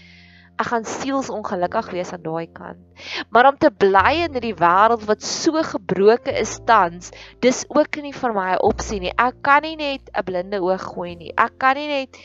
ek 0.59 0.67
gaan 0.71 0.87
siels 0.89 1.29
ongelukkig 1.31 1.91
wees 1.93 2.13
aan 2.13 2.23
daai 2.23 2.49
kant. 2.49 2.81
Maar 3.29 3.53
om 3.53 3.59
te 3.59 3.71
bly 3.71 4.25
in 4.25 4.33
hierdie 4.33 4.57
wêreld 4.57 5.05
wat 5.05 5.23
so 5.23 5.63
gebroke 5.63 6.33
is 6.33 6.59
tans, 6.65 7.13
dis 7.45 7.67
ook 7.69 8.01
nie 8.03 8.17
vir 8.17 8.33
my 8.33 8.49
'n 8.55 8.65
opsie 8.65 9.01
nie. 9.01 9.13
Ek 9.19 9.43
kan 9.43 9.63
nie 9.63 9.77
net 9.77 10.09
'n 10.17 10.25
blinde 10.25 10.63
oog 10.63 10.81
gooi 10.81 11.15
nie. 11.17 11.33
Ek 11.37 11.59
kan 11.59 11.77
nie 11.77 11.89
net 11.89 12.17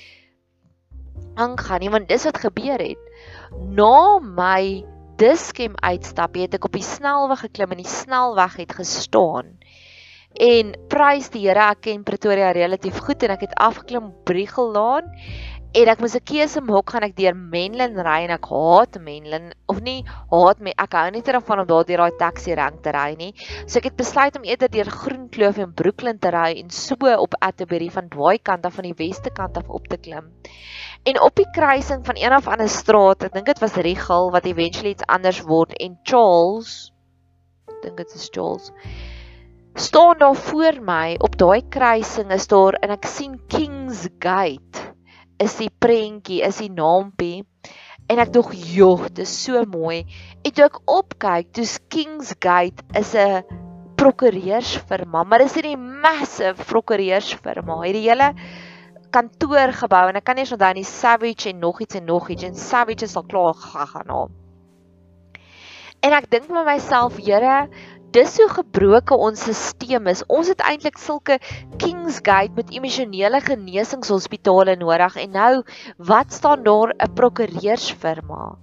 aangaan 1.35 1.81
nie 1.81 1.89
want 1.89 2.07
dis 2.07 2.23
wat 2.23 2.37
gebeur 2.37 2.79
het. 2.79 3.01
Na 3.51 4.19
my 4.19 4.85
diskem 5.21 5.75
uitstap, 5.81 6.35
het 6.35 6.57
ek 6.57 6.65
op 6.65 6.77
die 6.77 6.85
snelweg 6.85 7.45
geklim 7.47 7.75
en 7.75 7.83
die 7.83 7.89
snelweg 7.89 8.57
het 8.63 8.75
gestaan. 8.79 9.57
En 10.33 10.73
prys 10.89 11.29
die 11.29 11.43
Here, 11.45 11.69
ek 11.69 11.83
ken 11.85 12.03
Pretoria 12.03 12.51
relatief 12.55 12.97
goed 13.05 13.23
en 13.23 13.35
ek 13.35 13.45
het 13.45 13.57
afgeklim 13.61 14.11
Briegellaan 14.25 15.11
en 15.73 15.89
ek 15.89 16.01
moes 16.03 16.13
'n 16.13 16.21
keuse 16.29 16.61
maak 16.61 16.91
gaan 16.93 17.05
ek 17.07 17.15
deur 17.17 17.33
Menlyn 17.33 17.95
ry 18.05 18.19
en 18.25 18.33
ek 18.35 18.45
haat 18.45 18.97
Menlyn 19.01 19.53
of 19.71 19.79
nie 19.81 20.03
haat 20.29 20.59
my 20.61 20.73
ek 20.77 20.93
hou 20.93 21.09
nie 21.09 21.21
daarvan 21.25 21.63
om 21.63 21.67
daar 21.67 21.87
deur 21.89 22.03
daai 22.03 22.19
taxi 22.19 22.53
rank 22.53 22.83
te 22.85 22.93
ry 22.93 23.15
nie 23.17 23.33
so 23.65 23.79
ek 23.79 23.89
het 23.89 23.97
besluit 23.97 24.37
om 24.37 24.45
eerder 24.45 24.69
deur 24.69 24.85
Groenkloof 24.85 25.57
en 25.57 25.73
Brooklyn 25.73 26.19
te 26.19 26.29
ry 26.29 26.59
en 26.61 26.69
so 26.69 26.95
op 27.17 27.33
Atterbury 27.41 27.89
van 27.89 28.07
daai 28.07 28.37
kant 28.37 28.65
af 28.65 28.77
van 28.77 28.85
die 28.85 28.97
weste 29.01 29.33
kant 29.33 29.57
af 29.57 29.69
op 29.69 29.87
te 29.89 29.97
klim 29.97 30.29
En 31.03 31.21
op 31.21 31.35
die 31.35 31.49
kruising 31.51 32.05
van 32.05 32.15
een 32.15 32.35
of 32.35 32.47
ander 32.47 32.69
straat, 32.69 33.25
ek 33.27 33.33
dink 33.35 33.49
dit 33.51 33.59
was 33.59 33.75
Regal 33.75 34.29
wat 34.31 34.45
eventually 34.47 34.93
iets 34.95 35.07
anders 35.11 35.41
word 35.43 35.75
en 35.83 35.97
Charles, 36.07 36.93
dink 37.83 37.97
dit 37.99 38.13
is 38.15 38.29
Charles, 38.31 38.71
staan 39.75 40.21
daar 40.21 40.35
voor 40.35 40.79
my 40.79 41.17
op 41.19 41.35
daai 41.41 41.59
kruising 41.67 42.31
is 42.31 42.47
daar 42.47 42.79
en 42.79 42.95
ek 42.95 43.09
sien 43.09 43.35
Kings 43.51 44.07
Gate 44.23 44.87
is 45.43 45.57
die 45.59 45.71
prentjie, 45.83 46.39
is 46.45 46.61
die 46.63 46.71
naampie. 46.71 47.43
En 48.07 48.19
ek 48.19 48.31
dink, 48.31 48.53
"Joh, 48.53 49.07
dis 49.11 49.43
so 49.43 49.65
mooi." 49.65 50.05
En 50.43 50.51
toe 50.51 50.65
ek 50.65 50.79
opkyk, 50.87 51.53
dis 51.53 51.79
Kings 51.89 52.35
Gate 52.39 52.83
is 52.95 53.13
'n 53.15 53.43
prokureursfirma, 53.97 55.23
maar 55.23 55.39
dis 55.39 55.57
'n 55.57 55.99
massive 56.01 56.63
prokureursfirma. 56.63 57.81
Hierdie 57.83 58.09
hele 58.09 58.33
kantoorgebou 59.13 60.07
en 60.09 60.19
ek 60.19 60.25
kan 60.27 60.35
nie 60.37 60.45
eens 60.45 60.55
onthou 60.55 60.73
nie 60.73 60.87
Savage 60.87 61.49
en 61.51 61.59
nog 61.61 61.81
iets 61.85 61.99
en 61.99 62.07
nog 62.09 62.29
iets 62.33 62.47
en 62.47 62.55
Savage 62.57 63.05
is 63.05 63.15
al 63.19 63.27
klaar 63.29 63.53
gegaan 63.53 64.09
na. 64.09 64.21
En 66.03 66.11
ek 66.11 66.27
dink 66.33 66.49
met 66.51 66.65
myself, 66.67 67.15
Here, 67.23 67.69
dis 68.13 68.35
hoe 68.37 68.49
gebroke 68.51 69.15
ons 69.15 69.45
stelsel 69.47 70.09
is. 70.11 70.23
Ons 70.27 70.49
het 70.51 70.61
eintlik 70.61 70.99
sulke 71.01 71.39
Kingsgate 71.81 72.53
met 72.57 72.73
emosionele 72.75 73.39
genesingshospitale 73.45 74.75
nodig 74.81 75.15
en 75.23 75.33
nou 75.33 75.53
wat 75.97 76.35
staan 76.35 76.63
daar 76.67 76.93
'n 76.93 77.13
prokureursfirma. 77.13 78.57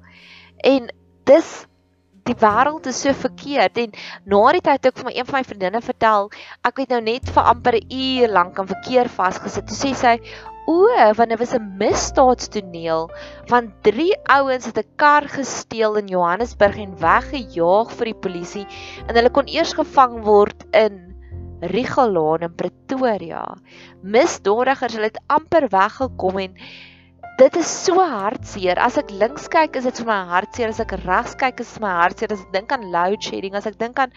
En 0.60 0.92
dis 1.24 1.66
die 2.30 2.38
wêreld 2.38 2.86
is 2.90 3.00
so 3.04 3.14
verkeerd 3.16 3.80
en 3.82 3.96
na 4.32 4.42
die 4.54 4.62
tyd 4.62 4.78
het 4.78 4.90
ek 4.92 5.00
vir 5.00 5.08
my 5.08 5.14
een 5.16 5.28
van 5.28 5.38
my 5.38 5.42
vriendinne 5.48 5.82
vertel, 5.84 6.30
ek 6.68 6.82
het 6.84 6.94
nou 6.94 7.00
net 7.08 7.34
vir 7.34 7.50
amper 7.52 7.78
'n 7.80 7.98
uur 8.04 8.32
lank 8.36 8.58
aan 8.58 8.70
verkeer 8.70 9.10
vasgesit. 9.18 9.66
Toe 9.66 9.76
sê 9.76 9.92
sy, 9.94 10.14
"O, 10.66 10.86
want 11.18 11.30
dit 11.30 11.38
was 11.38 11.54
'n 11.54 11.76
misdaadstoneel, 11.78 13.10
want 13.48 13.82
drie 13.82 14.14
ouens 14.28 14.66
het 14.66 14.78
'n 14.78 14.88
kar 14.96 15.28
gesteel 15.28 15.96
in 15.96 16.06
Johannesburg 16.06 16.76
en 16.76 16.96
weggejaag 16.96 17.90
vir 17.98 18.04
die 18.04 18.20
polisie 18.26 18.66
en 19.08 19.14
hulle 19.14 19.30
kon 19.30 19.48
eers 19.48 19.72
gevang 19.72 20.22
word 20.24 20.64
in 20.72 21.10
Rigelaan 21.60 22.40
in 22.42 22.54
Pretoria. 22.54 23.44
Misdadigers, 24.02 24.94
hulle 24.94 25.10
het 25.10 25.20
amper 25.28 25.68
weggekom 25.68 26.38
en 26.38 26.54
dit 27.40 27.56
is 27.56 27.68
so 27.86 28.02
hartseer. 28.04 28.76
As 28.76 28.98
ek 29.00 29.12
links 29.16 29.46
kyk, 29.48 29.78
is 29.80 29.86
dit 29.88 30.00
vir 30.02 30.08
my 30.10 30.18
hartseer. 30.28 30.72
As 30.74 30.80
ek 30.82 30.92
regs 31.06 31.36
kyk, 31.40 31.62
is 31.64 31.76
my 31.80 31.92
hartseer. 32.02 32.34
As 32.34 32.42
ek 32.44 32.50
dink 32.52 32.72
aan 32.74 32.90
load 32.92 33.22
shedding, 33.24 33.54
as 33.56 33.68
ek 33.70 33.78
dink 33.80 34.00
aan 34.02 34.12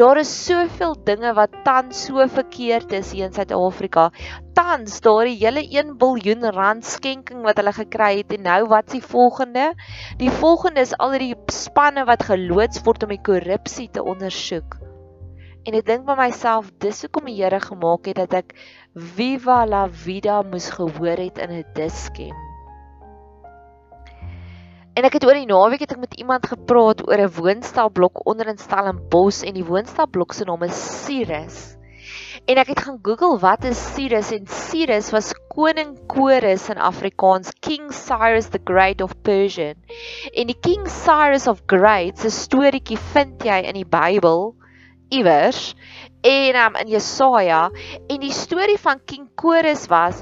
daar 0.00 0.16
is 0.16 0.30
soveel 0.46 0.94
dinge 1.04 1.34
wat 1.36 1.52
tans 1.66 2.06
so 2.06 2.24
verkeerd 2.24 2.94
is 2.96 3.10
hier 3.12 3.26
in 3.26 3.34
Suid-Afrika. 3.36 4.06
Tans 4.56 5.02
daar 5.04 5.28
die 5.28 5.36
hele 5.36 5.60
1 5.66 5.90
miljard 6.00 6.46
rand 6.56 6.86
skenking 6.88 7.42
wat 7.44 7.60
hulle 7.60 7.74
gekry 7.76 8.22
het 8.22 8.32
en 8.32 8.46
nou 8.46 8.60
wat's 8.70 8.94
die 8.94 9.02
volgende? 9.04 9.66
Die 10.22 10.30
volgende 10.30 10.80
is 10.86 10.94
al 10.96 11.18
die 11.20 11.34
spanne 11.52 12.06
wat 12.08 12.24
geloods 12.30 12.80
word 12.86 13.04
om 13.04 13.12
die 13.12 13.20
korrupsie 13.26 13.90
te 13.92 14.06
ondersoek. 14.14 14.78
En 15.68 15.76
ek 15.78 15.84
dink 15.90 16.06
by 16.08 16.16
myself, 16.18 16.72
dis 16.82 17.04
hoekom 17.04 17.28
die 17.28 17.36
Here 17.42 17.60
gemaak 17.60 18.08
het 18.08 18.22
dat 18.22 18.38
ek 18.40 18.56
Viva 18.94 19.60
la 19.68 19.84
vida 19.88 20.40
moes 20.46 20.72
gehoor 20.72 21.20
het 21.20 21.38
in 21.38 21.52
'n 21.60 21.68
diskem. 21.76 22.51
En 24.92 25.06
ek 25.08 25.14
het 25.16 25.24
oor 25.24 25.38
die 25.38 25.48
naweek 25.48 25.86
het 25.86 25.94
ek 25.94 26.02
met 26.02 26.18
iemand 26.20 26.44
gepraat 26.50 26.98
oor 27.06 27.20
'n 27.24 27.32
woonstelblok 27.32 28.26
onder 28.28 28.48
in 28.52 28.58
Stellenbosch 28.60 29.40
en 29.40 29.54
die 29.56 29.64
woonstelblok 29.64 30.34
se 30.36 30.44
naam 30.44 30.66
is 30.66 30.80
Cyrus. 31.04 31.76
En 32.44 32.60
ek 32.60 32.74
het 32.74 32.80
gaan 32.84 32.98
Google 33.02 33.38
wat 33.40 33.64
is 33.64 33.80
Cyrus 33.94 34.32
en 34.36 34.44
Cyrus 34.46 35.08
was 35.10 35.32
koning 35.48 35.96
Kores 36.06 36.68
in 36.68 36.76
Afrikaans 36.76 37.54
King 37.60 37.88
Cyrus 37.88 38.50
the 38.52 38.60
Great 38.64 39.00
of 39.00 39.16
Persian. 39.22 39.80
En 40.34 40.46
die 40.46 40.58
King 40.60 40.84
Cyrus 40.88 41.46
of 41.46 41.62
Great 41.66 42.18
se 42.18 42.28
storieetjie 42.30 42.98
vind 43.14 43.48
jy 43.48 43.62
in 43.64 43.80
die 43.80 43.88
Bybel 43.88 44.52
iewers 45.08 45.74
en 46.20 46.56
um, 46.56 46.76
in 46.76 46.88
Jesaja 46.88 47.70
en 48.08 48.20
die 48.20 48.32
storie 48.32 48.78
van 48.78 49.00
King 49.04 49.30
Kores 49.40 49.88
was 49.88 50.20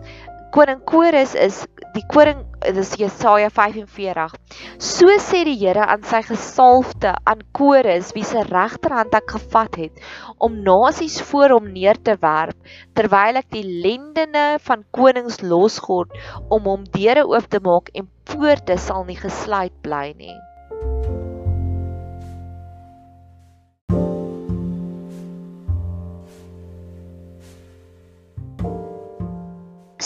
koning 0.54 0.80
Kores 0.86 1.34
is 1.38 1.62
die 1.94 2.02
koning 2.10 2.42
dis 2.76 2.92
Jesaja 3.00 3.48
45. 3.54 4.34
So 4.82 5.14
sê 5.22 5.42
die 5.48 5.56
Here 5.60 5.86
aan 5.86 6.02
sy 6.06 6.20
gesalfde 6.26 7.14
aan 7.30 7.44
Kores 7.56 8.10
wie 8.16 8.26
se 8.26 8.42
regterhand 8.48 9.14
ek 9.20 9.36
gevat 9.36 9.78
het 9.80 10.04
om 10.38 10.60
nasies 10.66 11.20
voor 11.30 11.56
hom 11.56 11.70
neer 11.76 11.98
te 12.02 12.18
werp 12.20 12.58
terwyl 12.98 13.40
ek 13.40 13.50
die 13.54 13.64
lendene 13.86 14.46
van 14.66 14.84
konings 14.96 15.40
losgord 15.42 16.14
om 16.50 16.68
hom 16.68 16.86
deure 16.98 17.26
oop 17.30 17.50
te 17.50 17.62
maak 17.64 17.94
en 17.94 18.10
poorte 18.30 18.78
sal 18.78 19.06
nie 19.08 19.18
gesluit 19.18 19.74
bly 19.86 20.08
nie. 20.18 20.38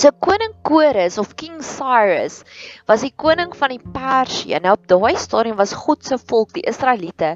So 0.05 0.13
koning 0.13 0.53
Kores 0.61 1.17
of 1.17 1.33
King 1.33 1.63
Cyrus 1.65 2.43
was 2.85 3.01
die 3.01 3.13
koning 3.17 3.55
van 3.57 3.73
die 3.73 3.81
Persië. 3.81 4.59
Nou 4.61 4.75
op 4.77 4.83
daai 4.91 5.15
stadium 5.17 5.57
was 5.57 5.73
God 5.73 6.05
se 6.05 6.19
volk, 6.21 6.51
die 6.53 6.65
Israeliete, 6.69 7.31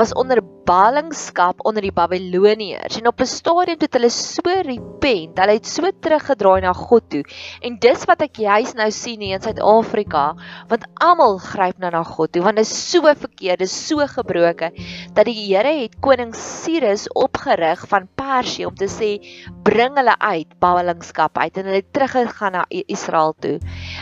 was 0.00 0.14
onder 0.16 0.40
ballingskap 0.66 1.60
onder 1.68 1.84
die 1.84 1.92
Babiloniërs. 1.94 2.96
En 2.98 3.08
op 3.08 3.20
'n 3.20 3.28
stadium 3.28 3.80
het 3.80 3.94
hulle 3.94 4.10
so 4.10 4.40
repent, 4.44 5.38
hulle 5.38 5.56
het 5.58 5.66
so 5.66 5.90
teruggedraai 6.00 6.60
na 6.60 6.72
God 6.72 7.10
toe. 7.10 7.22
En 7.60 7.76
dis 7.78 8.04
wat 8.04 8.22
ek 8.22 8.36
juis 8.36 8.72
nou 8.74 8.90
sien 8.90 9.20
hier 9.20 9.36
in 9.36 9.42
Suid-Afrika, 9.42 10.34
want 10.68 10.84
almal 10.94 11.38
gryp 11.38 11.78
nou 11.78 11.90
na 11.90 12.02
God 12.02 12.32
toe, 12.32 12.42
want 12.42 12.56
dit 12.56 12.66
is 12.66 12.90
so 12.90 13.02
verkeerd, 13.02 13.58
dit 13.58 13.68
is 13.68 13.86
so 13.88 14.06
gebroke 14.06 14.72
dat 15.12 15.24
die 15.24 15.46
Here 15.46 15.82
het 15.82 16.00
koning 16.00 16.34
Cyrus 16.34 17.08
opgerig 17.12 17.86
van 17.88 18.08
Persie 18.14 18.66
om 18.66 18.74
te 18.74 18.88
sê 18.88 19.20
bring 19.62 19.96
hulle 19.96 20.18
uit 20.18 20.58
ballingskap 20.58 21.38
uit 21.38 21.56
en 21.56 21.64
hulle 21.64 21.82
teruggegaan 22.06 22.52
na 22.52 22.64
Israel 22.68 23.34
toe. 23.38 23.58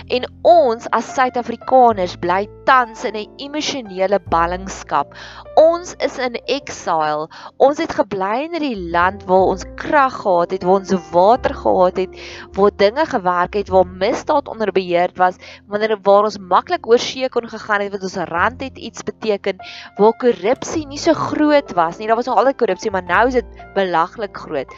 En 0.09 0.27
ons 0.43 0.89
as 0.91 1.09
Suid-Afrikaners 1.15 2.17
bly 2.21 2.47
tans 2.65 3.05
in 3.05 3.17
'n 3.17 3.29
emosionele 3.37 4.19
ballingskap. 4.29 5.15
Ons 5.57 5.95
is 5.99 6.19
in 6.19 6.35
exile. 6.47 7.29
Ons 7.57 7.79
het 7.79 7.93
gebly 7.93 8.45
in 8.45 8.53
hierdie 8.53 8.91
land 8.91 9.25
waar 9.25 9.53
ons 9.53 9.65
krag 9.77 10.15
gehad 10.23 10.51
het, 10.51 10.63
waar 10.63 10.81
ons 10.81 10.95
water 11.11 11.55
gehad 11.55 11.97
het, 11.97 12.13
waar 12.53 12.71
dinge 12.77 13.07
gewerk 13.07 13.55
het, 13.55 13.69
waar 13.69 13.87
misdaad 13.87 14.49
onder 14.49 14.73
beheer 14.73 15.11
was, 15.15 15.37
wanneer 15.67 15.99
waar 16.03 16.25
ons 16.25 16.39
maklik 16.39 16.87
oor 16.87 16.99
see 16.99 17.29
kon 17.29 17.49
gegaan 17.49 17.81
het, 17.81 17.91
want 17.91 18.03
ons 18.03 18.17
rand 18.17 18.61
het 18.61 18.79
iets 18.79 19.03
beteken, 19.03 19.57
waar 19.97 20.17
korrupsie 20.17 20.87
nie 20.87 20.99
so 20.99 21.13
groot 21.13 21.73
was 21.73 21.99
nie. 21.99 22.07
Daar 22.07 22.17
was 22.17 22.27
nog 22.27 22.37
altyd 22.37 22.57
korrupsie, 22.57 22.91
maar 22.91 23.05
nou 23.05 23.27
is 23.27 23.35
dit 23.35 23.47
belaglik 23.75 24.37
groot. 24.37 24.75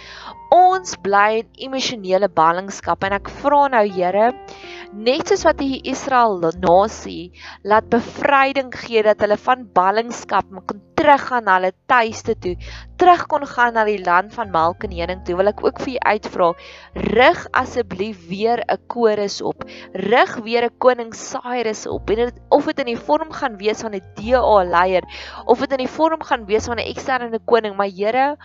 Ons 0.55 0.95
bly 1.03 1.41
in 1.41 1.49
emosionele 1.67 2.29
ballingskap 2.31 3.03
en 3.07 3.17
ek 3.17 3.31
vra 3.43 3.65
nou 3.73 3.83
Here, 3.91 4.29
net 4.95 5.27
soos 5.29 5.43
wat 5.49 5.59
die 5.59 5.81
Israel 5.91 6.39
nasie 6.63 7.33
laat 7.67 7.89
bevryding 7.91 8.71
gee 8.71 9.03
dat 9.03 9.25
hulle 9.25 9.37
van 9.43 9.65
ballingskap 9.75 10.53
kon 10.71 10.83
teruggaan 10.97 11.45
na 11.45 11.57
hulle 11.59 11.73
tuiste 11.91 12.37
toe, 12.41 12.55
terug 12.97 13.27
kon 13.29 13.45
gaan 13.47 13.75
na 13.77 13.85
die 13.85 13.99
land 14.01 14.33
van 14.35 14.53
melk 14.55 14.87
en 14.87 14.95
honing 14.97 15.25
toe, 15.27 15.37
wil 15.37 15.51
ek 15.51 15.65
ook 15.67 15.83
vir 15.85 15.97
u 15.97 15.99
uitvra, 16.15 16.49
rig 17.19 17.43
asseblief 17.63 18.23
weer 18.31 18.63
'n 18.65 18.79
chorus 18.89 19.43
op. 19.43 19.67
Rig 19.93 20.37
weer 20.47 20.65
'n 20.71 20.79
koning 20.79 21.13
Cyrus 21.15 21.87
op. 21.87 22.11
En 22.11 22.17
dit 22.17 22.41
of 22.49 22.65
dit 22.65 22.79
in 22.79 22.95
die 22.95 23.03
vorm 23.09 23.31
gaan 23.33 23.59
wees 23.59 23.83
van 23.83 23.95
'n 23.95 24.03
DA 24.15 24.65
leier 24.65 25.05
of 25.45 25.59
dit 25.59 25.73
in 25.73 25.85
die 25.85 25.95
vorm 25.99 26.23
gaan 26.23 26.47
wees 26.47 26.67
van 26.67 26.79
'n 26.79 26.89
eksterne 26.89 27.41
koning, 27.45 27.77
maar 27.77 27.91
Here 27.91 28.37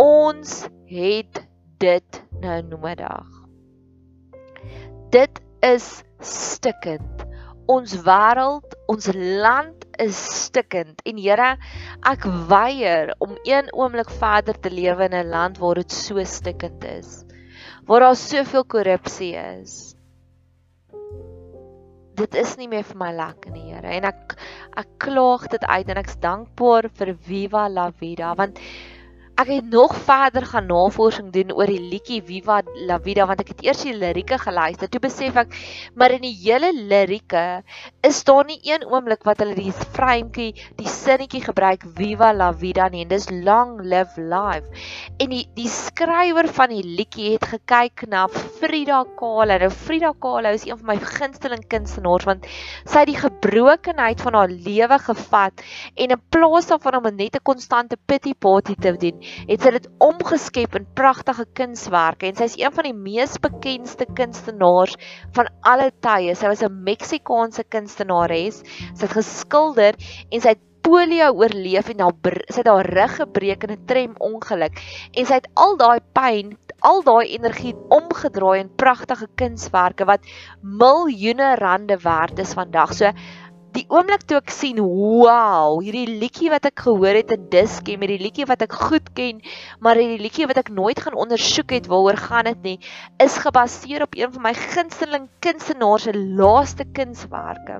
Ons 0.00 0.62
het 0.88 1.42
dit 1.82 2.18
nou 2.40 2.58
nodig. 2.70 3.32
Dit 5.12 5.40
is 5.66 5.88
stikkend. 6.24 7.24
Ons 7.68 7.92
wêreld, 8.06 8.76
ons 8.88 9.10
land 9.14 9.84
is 10.00 10.16
stikkend 10.46 11.02
en 11.04 11.18
Here, 11.20 11.50
ek 12.08 12.24
weier 12.48 13.12
om 13.20 13.36
een 13.44 13.68
oomblik 13.76 14.08
verder 14.22 14.56
te 14.56 14.72
lewe 14.72 15.04
in 15.10 15.14
'n 15.18 15.28
land 15.28 15.60
waar 15.60 15.82
dit 15.82 15.92
so 15.92 16.24
stikkend 16.24 16.84
is. 16.84 17.24
Waar 17.84 18.00
daar 18.00 18.16
soveel 18.16 18.64
korrupsie 18.64 19.34
is. 19.36 19.94
Dit 22.14 22.34
is 22.34 22.56
nie 22.56 22.68
meer 22.68 22.84
vir 22.84 22.96
my 22.96 23.12
lekker 23.12 23.52
nie, 23.52 23.74
Here. 23.74 23.86
En 23.86 24.04
ek 24.04 24.36
ek 24.76 24.88
klaag 24.98 25.48
dit 25.48 25.64
uit 25.64 25.88
en 25.88 25.96
ek's 25.96 26.16
dankbaar 26.16 26.88
vir 26.88 27.14
Viva 27.14 27.68
la 27.68 27.90
Vida 27.90 28.34
want 28.34 28.58
ek 29.40 29.48
het 29.48 29.68
nog 29.72 29.94
verder 30.04 30.44
gaan 30.44 30.66
navorsing 30.68 31.30
doen 31.32 31.52
oor 31.56 31.70
die 31.70 31.80
liedjie 31.80 32.18
Viva 32.20 32.58
la 32.88 32.98
Vida 33.00 33.24
want 33.24 33.40
ek 33.40 33.54
het 33.54 33.62
eers 33.64 33.84
die 33.86 33.94
lirieke 33.96 34.36
geluister. 34.36 34.90
Toe 34.92 35.00
besef 35.00 35.38
ek 35.40 35.54
maar 35.96 36.12
in 36.12 36.26
die 36.26 36.34
hele 36.42 36.74
lirieke 36.76 37.62
is 38.04 38.18
daar 38.28 38.44
nie 38.44 38.58
een 38.68 38.84
oomblik 38.84 39.24
wat 39.24 39.40
hulle 39.40 39.56
die 39.56 39.72
vrytjie, 39.72 40.50
die 40.76 40.88
sinnetjie 40.92 41.40
gebruik 41.46 41.86
Viva 41.96 42.34
la 42.36 42.50
Vida 42.52 42.90
nie 42.92 43.06
en 43.06 43.12
dis 43.14 43.30
long 43.32 43.78
live 43.80 44.20
life. 44.20 44.68
En 45.16 45.32
die 45.32 45.46
die 45.56 45.70
skrywer 45.72 46.50
van 46.58 46.74
die 46.74 46.84
liedjie 46.84 47.32
het 47.38 47.48
gekyk 47.54 48.04
na 48.12 48.26
Frida 48.28 49.00
Kahlo. 49.16 49.56
Nou 49.64 49.72
Frida 49.72 50.12
Kahlo 50.20 50.52
is 50.52 50.68
een 50.68 50.76
van 50.82 50.92
my 50.92 50.98
gunsteling 51.00 51.64
kunstenaars 51.72 52.28
want 52.28 52.50
sy 52.84 53.06
het 53.06 53.12
die 53.14 53.16
gebrokenheid 53.16 54.20
van 54.20 54.36
haar 54.36 54.52
lewe 54.52 55.00
gevat 55.08 55.64
en 55.96 56.12
in 56.12 56.22
plaas 56.28 56.68
daarvan 56.68 57.00
om 57.00 57.08
net 57.14 57.40
'n 57.40 57.46
konstante 57.46 57.96
pity 57.96 58.34
party 58.36 58.74
te 58.76 58.92
doen, 59.00 59.29
het 59.48 59.60
sy 59.62 59.74
dit 59.76 59.88
omgeskep 59.98 60.74
in 60.78 60.88
pragtige 60.98 61.46
kunswerke 61.58 62.28
en 62.28 62.38
sy 62.38 62.48
is 62.50 62.58
een 62.60 62.72
van 62.72 62.88
die 62.88 62.96
mees 62.96 63.36
bekendste 63.42 64.06
kunstenaars 64.18 64.96
van 65.36 65.50
alle 65.62 65.90
tye. 66.04 66.34
Sy 66.34 66.48
was 66.52 66.62
'n 66.62 66.82
Meksikaanse 66.84 67.64
kunstenares. 67.64 68.62
Sy 68.94 69.06
het 69.06 69.16
geskilder 69.18 69.94
en 70.30 70.40
sy 70.40 70.48
het 70.54 70.66
polio 70.82 71.28
oorleef 71.36 71.90
en 71.92 72.00
haar 72.00 72.36
sy 72.48 72.62
het 72.62 72.68
haar 72.70 72.88
rug 72.96 73.16
gebreek 73.20 73.64
in 73.64 73.72
'n 73.76 73.86
tram 73.86 74.14
ongeluk 74.18 74.80
en 75.14 75.26
sy 75.26 75.34
het 75.34 75.48
al 75.54 75.76
daai 75.76 76.00
pyn 76.16 76.56
al 76.80 77.02
daai 77.04 77.34
energie 77.36 77.74
omgedraai 77.92 78.60
in 78.60 78.70
pragtige 78.82 79.28
kunswerke 79.36 80.06
wat 80.08 80.24
miljoene 80.62 81.54
rande 81.60 81.98
werd 82.04 82.38
is 82.38 82.54
vandag. 82.56 82.94
So 82.94 83.12
die 83.74 83.84
oomblik 83.92 84.24
toe 84.26 84.40
ek 84.40 84.50
sien, 84.50 84.80
wow, 84.82 85.78
hierdie 85.82 86.18
liedjie 86.20 86.50
wat 86.50 86.66
ek 86.66 86.82
gehoor 86.86 87.14
het 87.14 87.30
in 87.34 87.44
Diskem, 87.52 88.02
hierdie 88.02 88.18
liedjie 88.22 88.46
wat 88.50 88.64
ek 88.66 88.74
goed 88.74 89.12
ken, 89.14 89.38
maar 89.84 89.98
hierdie 90.00 90.18
liedjie 90.24 90.48
wat 90.50 90.58
ek 90.62 90.72
nooit 90.74 90.98
gaan 91.04 91.18
ondersoek 91.18 91.76
het 91.76 91.86
waaroor 91.90 92.18
gaan 92.18 92.50
dit 92.50 92.66
nie, 92.66 92.74
is 93.22 93.38
gebaseer 93.44 94.06
op 94.06 94.18
een 94.18 94.34
van 94.34 94.46
my 94.48 94.54
gunsteling 94.58 95.28
kunstenaars 95.44 96.08
se 96.08 96.16
laaste 96.16 96.86
kunswerke. 96.96 97.78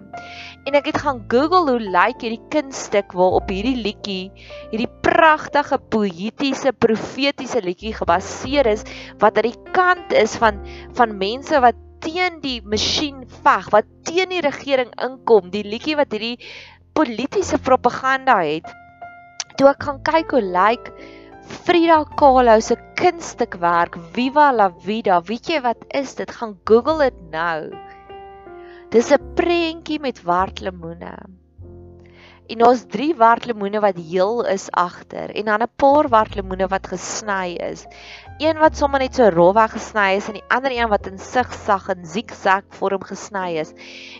En 0.69 0.79
ek 0.79 0.93
het 0.93 1.03
gaan 1.03 1.25
Google 1.33 1.75
hoe 1.75 1.91
lyk 1.99 2.23
hierdie 2.23 2.43
kunststuk 2.55 3.15
waarop 3.19 3.51
hierdie 3.51 3.79
liedjie, 3.81 4.31
hierdie 4.71 4.91
pragtige 5.03 5.81
poëtiese 5.91 6.75
profetiese 6.79 7.65
liedjie 7.67 7.97
gebaseer 7.99 8.71
is 8.71 8.87
wat 9.19 9.41
aan 9.41 9.51
die 9.51 9.73
kant 9.75 10.15
is 10.15 10.39
van 10.39 10.63
van 10.99 11.17
mense 11.19 11.59
wat 11.65 11.79
teen 12.05 12.41
die 12.43 12.59
masjien 12.65 13.25
veg, 13.45 13.71
wat 13.75 13.89
teen 14.09 14.33
die 14.33 14.43
regering 14.45 14.93
inkom, 15.05 15.51
die 15.53 15.65
liedjie 15.67 15.97
wat 16.01 16.13
hierdie 16.17 16.39
politieke 16.97 17.59
propaganda 17.63 18.41
het. 18.45 18.69
Toe 19.57 19.69
ek 19.71 19.85
gaan 19.87 20.01
kyk 20.07 20.35
hoe 20.37 20.45
lyk 20.45 20.93
Frida 21.51 22.05
Kahlo 22.21 22.59
se 22.63 22.77
kunststukwerk 23.01 23.97
Viva 24.15 24.51
la 24.53 24.69
Vida, 24.85 25.21
weet 25.27 25.51
jy 25.51 25.61
wat 25.65 25.85
is 25.97 26.15
dit? 26.19 26.31
Gaan 26.31 26.57
Google 26.69 27.11
dit 27.11 27.21
nou. 27.33 27.71
Dis 28.91 29.11
'n 29.13 29.35
prentjie 29.35 30.01
met 30.01 30.23
wartlemoene. 30.23 31.40
En 32.51 32.59
daar's 32.59 32.81
3 32.91 33.13
wartlemoene 33.15 33.79
wat 33.81 33.99
heel 34.11 34.41
is 34.51 34.65
agter 34.75 35.31
en 35.39 35.45
dan 35.45 35.63
'n 35.63 35.75
paar 35.77 36.09
wartlemoene 36.09 36.67
wat 36.67 36.87
gesny 36.93 37.55
is. 37.55 37.85
Een 38.39 38.59
wat 38.59 38.77
sommer 38.77 38.99
net 39.01 39.15
so 39.15 39.29
rofweg 39.29 39.71
gesny 39.71 40.17
is 40.17 40.27
en 40.27 40.35
die 40.39 40.49
ander 40.49 40.73
een 40.75 40.89
wat 40.89 41.07
in 41.07 41.19
sigsag 41.19 41.87
en 41.95 42.07
zigzag 42.07 42.65
vorm 42.79 43.05
gesny 43.05 43.55
is. 43.63 43.71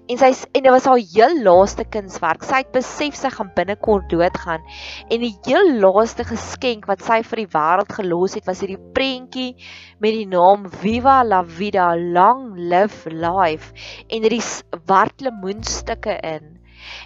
En 0.07 0.19
sy 0.19 0.31
en 0.53 0.63
dit 0.63 0.71
was 0.71 0.85
haar 0.85 1.03
heel 1.15 1.43
laaste 1.43 1.85
kunswerk. 1.85 2.47
Sy 2.47 2.63
het 2.63 2.71
besef 2.71 3.19
sy 3.19 3.33
gaan 3.35 3.51
binnekort 3.55 4.07
doodgaan 4.11 4.63
en 5.09 5.21
die 5.27 5.35
heel 5.43 5.75
laaste 5.81 6.25
geskenk 6.25 6.87
wat 6.87 7.03
sy 7.03 7.23
vir 7.23 7.43
die 7.43 7.51
wêreld 7.57 7.93
gelos 7.99 8.39
het 8.39 8.47
was 8.47 8.61
hierdie 8.61 8.93
prentjie 8.95 9.57
met 9.99 10.15
die 10.15 10.27
naam 10.27 10.71
Viva 10.71 11.25
la 11.25 11.43
Vida, 11.43 11.97
Long 11.97 12.55
Live 12.55 13.11
Life 13.11 13.75
en 14.07 14.23
dit 14.23 14.39
is 14.39 14.63
wartlemoenstukke 14.87 16.21
in. 16.23 16.60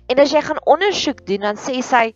En 0.07 0.23
as 0.23 0.33
jy 0.33 0.43
gaan 0.45 0.63
ondersoek 0.65 1.27
doen, 1.27 1.47
dan 1.51 1.61
sê 1.61 1.81
sy 1.83 2.07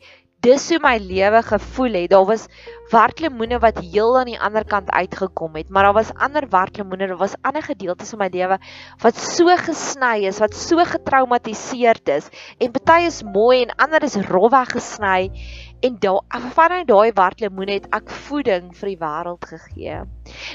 dis 0.44 0.68
hoe 0.70 0.78
my 0.82 0.94
lewe 1.02 1.40
gevoel 1.42 1.96
het. 1.98 2.10
Daar 2.12 2.26
was 2.28 2.46
werklemoene 2.92 3.58
wat 3.60 3.80
heel 3.82 4.14
aan 4.18 4.30
die 4.30 4.38
ander 4.40 4.64
kant 4.64 4.90
uitgekom 4.90 5.56
het, 5.58 5.68
maar 5.68 5.88
daar 5.88 5.96
was 5.98 6.12
ander 6.14 6.46
werklemoene, 6.48 7.08
daar 7.10 7.20
was 7.20 7.34
ander 7.42 7.62
gedeeltes 7.62 8.14
van 8.14 8.22
my 8.22 8.28
lewe 8.32 8.58
wat 9.02 9.18
so 9.18 9.56
gesny 9.60 10.28
is, 10.30 10.38
wat 10.40 10.54
so 10.56 10.84
getraumatiseerd 10.84 12.08
is. 12.08 12.30
En 12.58 12.72
party 12.72 13.00
is 13.08 13.22
mooi 13.22 13.64
en 13.64 13.74
ander 13.76 14.02
is 14.06 14.16
rofweg 14.28 14.72
gesny. 14.78 15.30
En 15.80 15.98
daar 16.02 16.22
vanuit 16.54 16.86
daai 16.88 17.12
werklemoene 17.14 17.76
het 17.80 17.90
ek 17.94 18.10
voeding 18.10 18.70
vir 18.78 18.92
die 18.94 18.98
wêreld 18.98 19.44
gegee. 19.46 20.00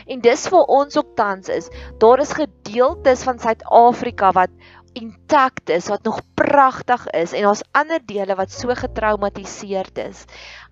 En 0.08 0.24
dis 0.24 0.48
vir 0.52 0.72
ons 0.80 0.98
ook 1.00 1.14
tans 1.16 1.52
is, 1.52 1.70
daar 2.00 2.24
is 2.24 2.34
gedeeltes 2.36 3.24
van 3.24 3.40
Suid-Afrika 3.40 4.32
wat 4.36 4.52
intact 4.98 5.70
is, 5.74 5.88
wat 5.92 6.04
nog 6.04 6.20
pragtig 6.38 7.06
is 7.18 7.34
en 7.34 7.48
ons 7.50 7.64
ander 7.78 8.02
dele 8.06 8.36
wat 8.38 8.52
so 8.54 8.74
getraumatiseerd 8.78 9.98
is. 10.04 10.24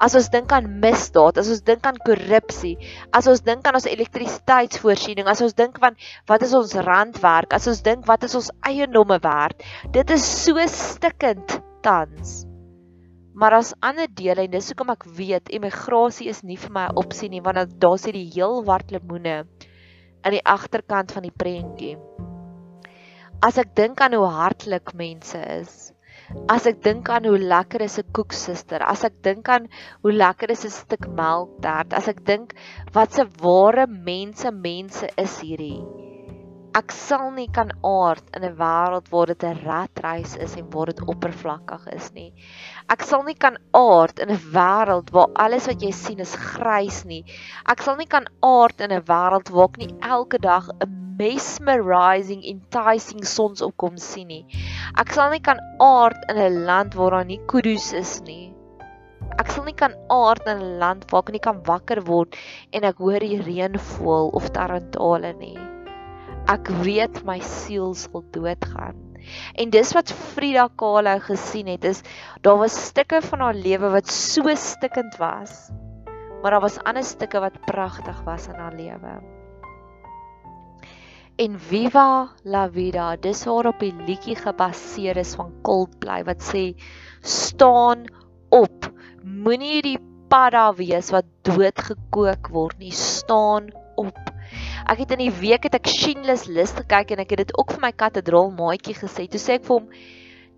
As 0.02 0.16
ons 0.18 0.30
dink 0.34 0.54
aan 0.56 0.70
misdaad, 0.84 1.40
as 1.42 1.50
ons 1.54 1.64
dink 1.68 1.86
aan 1.88 2.00
korrupsie, 2.06 2.76
as 3.18 3.30
ons 3.32 3.44
dink 3.46 3.66
aan 3.68 3.80
ons 3.80 3.90
elektrisiteitsvoorsiening, 3.90 5.30
as 5.30 5.44
ons 5.46 5.58
dink 5.58 5.80
van 5.82 5.98
wat 6.30 6.46
is 6.46 6.56
ons 6.58 6.78
randwerk, 6.88 7.54
as 7.58 7.68
ons 7.72 7.84
dink 7.86 8.08
wat 8.10 8.26
is 8.28 8.38
ons 8.38 8.52
eiendomme 8.68 9.20
werd, 9.26 9.66
dit 9.92 10.16
is 10.16 10.26
so 10.46 10.62
stikkend 10.70 11.60
tans. 11.86 12.42
Maar 13.34 13.58
as 13.62 13.76
ander 13.80 14.10
dele 14.12 14.46
en 14.46 14.52
dis 14.54 14.72
hoekom 14.72 14.92
ek 14.94 15.08
weet 15.18 15.54
immigrasie 15.56 16.28
is 16.30 16.44
nie 16.44 16.60
vir 16.60 16.74
my 16.74 16.88
'n 16.90 16.98
opsie 17.00 17.30
nie 17.30 17.42
want 17.42 17.80
daar 17.80 17.98
sit 17.98 18.14
die 18.14 18.30
heel 18.34 18.62
wart 18.66 18.92
lemoene 18.92 19.46
aan 20.22 20.36
die 20.36 20.46
agterkant 20.46 21.12
van 21.16 21.24
die 21.24 21.34
prentjie 21.34 21.96
as 23.48 23.58
ek 23.58 23.72
dink 23.76 24.02
aan 24.06 24.14
hoe 24.14 24.28
hartlik 24.30 24.94
mense 24.94 25.40
is, 25.54 25.72
as 26.56 26.68
ek 26.70 26.84
dink 26.86 27.10
aan 27.10 27.26
hoe 27.26 27.40
lekker 27.54 27.82
is 27.88 27.98
'n 28.00 28.14
koeksuster, 28.18 28.86
as 28.94 29.04
ek 29.10 29.18
dink 29.28 29.50
aan 29.50 29.66
hoe 30.04 30.14
lekker 30.14 30.54
is 30.56 30.66
'n 30.66 30.76
stuk 30.78 31.10
melktert, 31.22 31.94
as 31.94 32.08
ek 32.08 32.24
dink 32.26 32.54
wat 32.94 33.18
se 33.18 33.26
ware 33.42 33.88
mense 33.88 34.52
mense 34.52 35.10
is 35.18 35.40
hierdie, 35.42 35.82
Ek 36.80 36.94
sal 36.96 37.34
nie 37.36 37.50
kan 37.56 37.72
aard 37.84 38.24
in 38.38 38.46
'n 38.48 38.54
wêreld 38.60 39.10
waar 39.14 39.32
dit 39.32 39.44
'n 39.44 39.60
ratreis 39.64 40.36
is 40.46 40.54
en 40.60 40.70
waar 40.76 40.92
dit 40.92 41.02
oppervlakkig 41.14 41.88
is 41.98 42.08
nie. 42.20 42.30
Ek 42.96 43.04
sal 43.10 43.26
nie 43.28 43.36
kan 43.36 43.58
aard 43.74 44.24
in 44.24 44.32
'n 44.32 44.46
wêreld 44.54 45.12
waar 45.12 45.36
alles 45.36 45.68
wat 45.68 45.84
jy 45.84 45.92
sien 45.92 46.24
is 46.28 46.36
grys 46.36 47.04
nie. 47.04 47.26
Ek 47.68 47.82
sal 47.82 47.98
nie 47.98 48.08
kan 48.08 48.32
aard 48.40 48.80
in 48.80 48.96
'n 48.96 49.04
wêreld 49.12 49.52
waar 49.52 49.70
ek 49.74 49.78
nie 49.84 49.94
elke 50.16 50.40
dag 50.40 50.72
'n 50.80 51.01
mesmerizing 51.22 52.46
enticing 52.54 53.26
sonsopkom 53.34 53.98
sien 53.98 54.32
nie. 54.34 54.46
Ek 55.02 55.14
sal 55.16 55.30
nie 55.34 55.44
kan 55.50 55.62
aard 55.80 56.18
in 56.30 56.38
'n 56.38 56.64
land 56.70 56.98
waar 57.00 57.18
daar 57.18 57.30
nie 57.34 57.42
kudus 57.48 57.92
is 57.94 58.22
nie. 58.30 58.54
Ek 59.40 59.52
sal 59.52 59.66
nie 59.66 59.78
kan 59.84 59.94
aard 60.10 60.48
in 60.48 60.58
'n 60.58 60.80
land 60.80 61.06
waar 61.12 61.24
ek 61.28 61.36
nie 61.38 61.46
kan 61.50 61.62
wakker 61.70 62.02
word 62.14 62.36
en 62.74 62.84
ek 62.84 62.98
hoor 62.98 63.20
die 63.20 63.38
reën 63.42 63.78
voel 63.94 64.34
of 64.34 64.50
tarantale 64.58 65.34
nie 65.38 65.60
ek 66.50 66.70
weet 66.84 67.22
my 67.28 67.40
siel 67.46 67.94
sal 67.96 68.24
doodgaan. 68.34 68.98
En 69.56 69.70
dis 69.70 69.92
wat 69.94 70.12
Frida 70.34 70.68
Kahlo 70.76 71.14
gesien 71.22 71.70
het 71.70 71.86
is 71.86 72.02
daar 72.42 72.58
was 72.58 72.76
stukke 72.90 73.22
van 73.22 73.46
haar 73.46 73.58
lewe 73.58 73.92
wat 73.94 74.10
so 74.10 74.50
stikkend 74.56 75.18
was. 75.22 75.70
Maar 76.42 76.58
daar 76.58 76.66
was 76.66 76.82
ander 76.84 77.06
stukke 77.06 77.40
wat 77.40 77.62
pragtig 77.68 78.24
was 78.26 78.48
in 78.48 78.58
haar 78.58 78.74
lewe. 78.76 79.41
En 81.40 81.58
Viva 81.60 82.30
la 82.44 82.68
vida, 82.70 83.16
dis 83.16 83.44
waar 83.48 83.70
op 83.72 83.80
die 83.80 83.94
liedjie 84.06 84.36
gebaseer 84.36 85.18
is 85.18 85.34
van 85.40 85.54
Coldplay 85.64 86.26
wat 86.28 86.44
sê 86.44 86.64
staan 87.24 88.04
op. 88.52 88.90
Moenie 89.24 89.82
die 89.86 89.98
padda 90.32 90.70
wees 90.76 91.12
wat 91.16 91.30
doodgekook 91.48 92.52
word 92.52 92.78
nie, 92.84 92.92
staan 92.92 93.72
op. 93.96 94.20
Ek 94.92 95.06
het 95.06 95.14
in 95.16 95.24
die 95.24 95.34
week 95.40 95.64
het 95.68 95.78
ek 95.80 95.88
Schindler's 95.88 96.48
List 96.52 96.80
gekyk 96.82 97.16
en 97.16 97.24
ek 97.24 97.36
het 97.36 97.46
dit 97.46 97.56
ook 97.58 97.72
vir 97.78 97.86
my 97.86 97.94
katedraal 97.96 98.52
maatjie 98.56 98.98
gesê. 98.98 99.28
Toe 99.32 99.40
sê 99.40 99.60
ek 99.60 99.68
vir 99.70 99.78
hom 99.80 99.88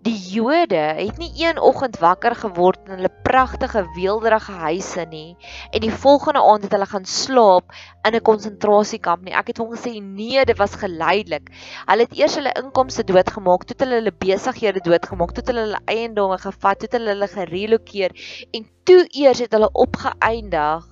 die 0.04 0.18
Jode 0.34 0.80
het 0.98 1.16
nie 1.16 1.30
een 1.40 1.58
oggend 1.58 1.96
wakker 2.02 2.34
geword 2.36 2.82
in 2.84 2.98
hulle 2.98 3.10
pragtige 3.24 3.86
weelderige 3.94 4.52
huise 4.52 5.06
nie 5.08 5.36
en 5.70 5.80
die 5.80 5.92
volgende 6.02 6.42
aand 6.44 6.66
het 6.66 6.74
hulle 6.76 6.88
gaan 6.90 7.06
slaap 7.08 7.72
in 8.04 8.16
'n 8.18 8.20
konsentrasiekamp 8.28 9.24
nie. 9.24 9.32
Ek 9.32 9.48
het 9.48 9.58
hom 9.58 9.70
gesê 9.72 9.94
nee, 10.02 10.44
dit 10.44 10.58
was 10.58 10.76
geleidelik. 10.76 11.48
Hulle 11.86 12.04
het 12.04 12.18
eers 12.18 12.34
hulle 12.36 12.52
inkomste 12.60 13.04
doodgemaak, 13.04 13.64
toe 13.64 13.76
hulle 13.78 14.00
hulle 14.02 14.12
besighede 14.12 14.80
doodgemaak, 14.84 15.32
toe 15.32 15.44
hulle 15.46 15.64
hulle 15.66 15.80
eiendomme 15.86 16.38
gevat, 16.38 16.78
toe 16.78 16.98
hulle 16.98 17.14
hulle 17.14 17.28
gerelokeer 17.28 18.12
en 18.52 18.68
toe 18.84 19.06
eers 19.08 19.38
het 19.38 19.52
hulle 19.52 19.72
opgeëindig 19.72 20.84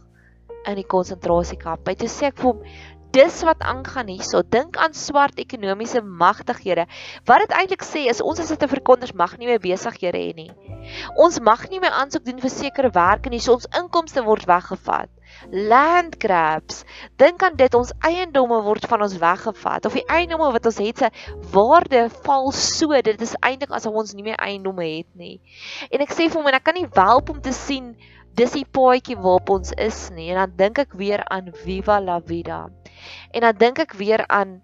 in 0.64 0.75
die 0.75 0.88
konsentrasiekamp. 0.88 1.88
Hy 1.88 2.09
sê 2.09 2.33
ek 2.33 2.40
vir 2.40 2.53
hom 2.53 2.64
dis 3.12 3.42
wat 3.44 3.61
aangaan 3.61 4.09
hierso. 4.09 4.42
Dink 4.48 4.77
aan 4.77 4.94
swart 4.96 5.38
ekonomiese 5.38 6.03
magtighede. 6.03 6.87
Wat 7.29 7.44
dit 7.44 7.57
eintlik 7.57 7.85
sê 7.87 8.07
is 8.11 8.22
ons 8.25 8.40
as 8.40 8.48
Suid-Afrikaners 8.53 9.14
mag 9.16 9.37
nie 9.38 9.51
meer 9.51 9.61
besighede 9.62 10.18
hê 10.18 10.33
nie. 10.37 10.51
Ons 11.20 11.38
mag 11.40 11.68
nie 11.70 11.81
meer 11.83 11.94
aansoek 11.98 12.25
doen 12.27 12.40
vir 12.42 12.53
sekere 12.53 12.90
werke 12.94 13.31
nie. 13.33 13.40
So 13.40 13.57
ons 13.59 13.68
inkomste 13.79 14.25
word 14.25 14.46
weggevat. 14.48 15.11
Land 15.51 16.16
grabs. 16.22 16.83
Dink 17.20 17.42
aan 17.42 17.57
dit 17.57 17.75
ons 17.75 17.92
eiendomme 18.05 18.62
word 18.64 18.87
van 18.88 19.05
ons 19.05 19.16
weggevat 19.20 19.87
of 19.88 19.96
die 19.96 20.07
eiendomme 20.09 20.51
wat 20.55 20.66
ons 20.68 20.81
het 20.83 21.05
se 21.05 21.11
waarde 21.55 22.07
val 22.25 22.51
so. 22.57 22.96
Dit 23.05 23.20
is 23.25 23.37
eintlik 23.40 23.72
asof 23.77 23.96
ons 24.05 24.16
nie 24.16 24.27
meer 24.31 24.40
eiendomme 24.40 24.88
het 24.88 25.09
nie. 25.18 25.38
En 25.90 26.05
ek 26.05 26.16
sê 26.16 26.29
vir 26.29 26.40
hom 26.40 26.51
en 26.51 26.59
ek 26.59 26.66
kan 26.68 26.79
nie 26.79 26.88
help 26.96 27.33
om 27.33 27.40
te 27.44 27.55
sien 27.57 27.94
dis 28.35 28.53
die 28.53 28.66
paadjie 28.66 29.16
waarop 29.16 29.51
ons 29.51 29.73
is 29.77 30.11
nie. 30.16 30.31
En 30.31 30.37
dan 30.37 30.57
dink 30.57 30.79
ek 30.79 30.92
weer 30.99 31.25
aan 31.29 31.53
Viva 31.64 32.01
la 32.01 32.21
vida. 32.21 32.68
En 33.33 33.40
dan 33.40 33.57
dink 33.57 33.79
ek 33.79 33.92
weer 33.99 34.27
aan 34.29 34.61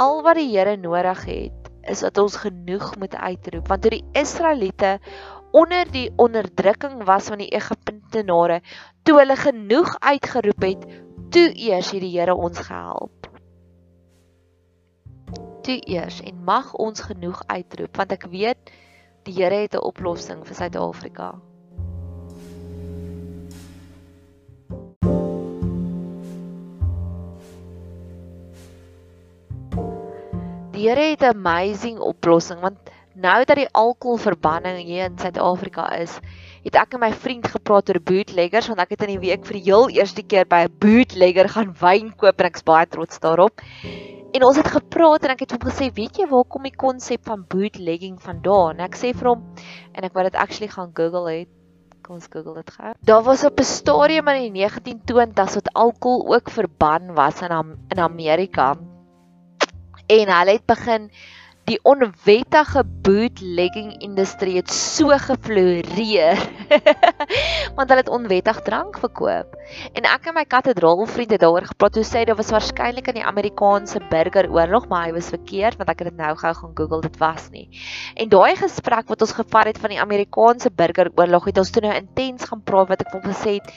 al 0.00 0.22
wat 0.24 0.38
die 0.40 0.50
Here 0.50 0.76
nodig 0.76 1.24
het 1.28 1.70
is 1.82 2.00
dat 2.00 2.18
ons 2.18 2.36
genoeg 2.36 2.96
moet 2.98 3.14
uitroep 3.14 3.68
want 3.68 3.82
toe 3.82 3.90
die 3.90 4.04
Israeliete 4.18 4.98
onder 5.52 5.88
die 5.92 6.08
onderdrukking 6.16 7.02
was 7.04 7.28
van 7.28 7.42
die 7.42 7.50
Egiptenare 7.52 8.60
toe 9.02 9.18
hulle 9.18 9.36
genoeg 9.36 9.96
uitgeroep 10.00 10.62
het 10.64 10.86
toe 11.34 11.48
eers 11.52 11.92
het 11.92 12.04
die 12.04 12.14
Here 12.14 12.34
ons 12.34 12.62
gehelp 12.68 13.28
toe 15.66 15.78
eers 15.86 16.22
en 16.22 16.42
mag 16.46 16.72
ons 16.74 17.04
genoeg 17.10 17.42
uitroep 17.46 17.96
want 17.96 18.16
ek 18.16 18.28
weet 18.32 18.74
die 19.26 19.36
Here 19.36 19.64
het 19.66 19.74
'n 19.74 19.86
oplossing 19.92 20.46
vir 20.46 20.56
Suid-Afrika 20.62 21.34
Here 30.82 31.02
het 31.14 31.22
'n 31.22 31.38
amazing 31.38 31.98
oplossing 32.02 32.60
want 32.60 32.90
nou 33.14 33.44
dat 33.44 33.56
die 33.56 33.68
alkoholverbanning 33.70 34.80
hier 34.82 35.04
in 35.04 35.18
Suid-Afrika 35.18 35.84
is, 35.94 36.18
het 36.64 36.74
ek 36.74 36.96
en 36.96 37.00
my 37.04 37.12
vriend 37.12 37.46
gepraat 37.46 37.92
oor 37.92 38.00
bootleggers 38.02 38.66
want 38.66 38.80
ek 38.82 38.96
het 38.96 39.04
in 39.06 39.12
die 39.12 39.22
week 39.28 39.46
vir 39.46 39.60
die 39.60 39.62
heel 39.68 39.88
eerste 39.94 40.24
keer 40.26 40.44
by 40.44 40.64
'n 40.66 40.74
bootlegger 40.82 41.48
gaan 41.54 41.70
wyn 41.84 42.10
koop 42.18 42.40
en 42.40 42.50
ek's 42.50 42.66
baie 42.66 42.86
trots 42.86 43.22
daarop. 43.22 43.62
En 44.34 44.42
ons 44.42 44.56
het 44.56 44.66
gepraat 44.66 45.22
en 45.22 45.30
ek 45.30 45.46
het 45.46 45.54
hom 45.54 45.70
gesê, 45.70 45.94
"Weet 45.94 46.18
jy 46.18 46.26
waar 46.26 46.50
kom 46.50 46.62
die 46.66 46.74
konsep 46.74 47.22
van 47.30 47.46
bootlegging 47.46 48.18
vandaan?" 48.18 48.80
En 48.80 48.84
ek 48.90 48.98
sê 48.98 49.14
vir 49.14 49.28
hom 49.28 49.54
en 49.94 50.02
ek 50.02 50.14
wou 50.14 50.24
dit 50.24 50.34
actually 50.34 50.68
gaan 50.68 50.90
Google 50.94 51.30
het. 51.30 51.48
Kom 52.02 52.16
ons 52.16 52.26
Google 52.26 52.54
dit 52.54 52.70
gou. 52.70 52.92
Daar 53.04 53.22
was 53.22 53.44
op 53.44 53.60
'n 53.60 53.62
stadium 53.62 54.26
in 54.28 54.50
die 54.50 54.66
1920s 54.66 55.54
wat 55.54 55.74
alkohol 55.74 56.34
ook 56.34 56.50
verban 56.50 57.14
was 57.14 57.40
in 57.40 57.78
in 57.88 57.98
Amerika 58.00 58.74
en 60.12 60.32
hulle 60.38 60.56
het 60.58 60.66
begin 60.66 61.10
die 61.70 61.78
onwettige 61.86 62.82
bootlegging 63.06 63.92
industrie 64.02 64.56
het 64.56 64.70
so 64.74 65.14
gefloreer 65.22 66.40
want 67.76 67.86
hulle 67.86 68.00
het 68.00 68.10
onwettig 68.10 68.58
drank 68.66 68.98
verkoop. 68.98 69.54
En 69.94 70.06
ek 70.10 70.26
en 70.26 70.36
my 70.36 70.42
katedraal 70.48 71.04
vriende 71.06 71.38
daaroor 71.38 71.68
gepraat 71.70 71.98
hoe 71.98 72.04
sê 72.06 72.24
dit 72.26 72.36
was 72.36 72.50
waarskynlik 72.50 73.12
in 73.12 73.20
die 73.20 73.26
Amerikaanse 73.26 74.02
burgeroorlog 74.10 74.88
maar 74.90 75.06
hy 75.06 75.14
was 75.14 75.30
verkeerd 75.30 75.78
want 75.78 75.92
ek 75.92 76.02
het 76.02 76.10
dit 76.10 76.18
nou 76.18 76.32
gou 76.40 76.52
gaan 76.58 76.74
Google 76.80 77.00
dit 77.06 77.20
was 77.22 77.46
nie. 77.54 77.68
En 78.18 78.32
daai 78.32 78.56
gesprek 78.58 79.12
wat 79.14 79.22
ons 79.22 79.36
gevat 79.38 79.70
het 79.70 79.78
van 79.78 79.94
die 79.94 80.00
Amerikaanse 80.02 80.72
burgeroorlog 80.82 81.46
het 81.52 81.62
ons 81.62 81.70
toe 81.70 81.84
nou 81.86 81.94
intens 81.94 82.50
gaan 82.50 82.64
praat 82.66 82.90
wat 82.90 83.06
ek 83.06 83.14
wil 83.14 83.24
gesê 83.28 83.56
het 83.60 83.70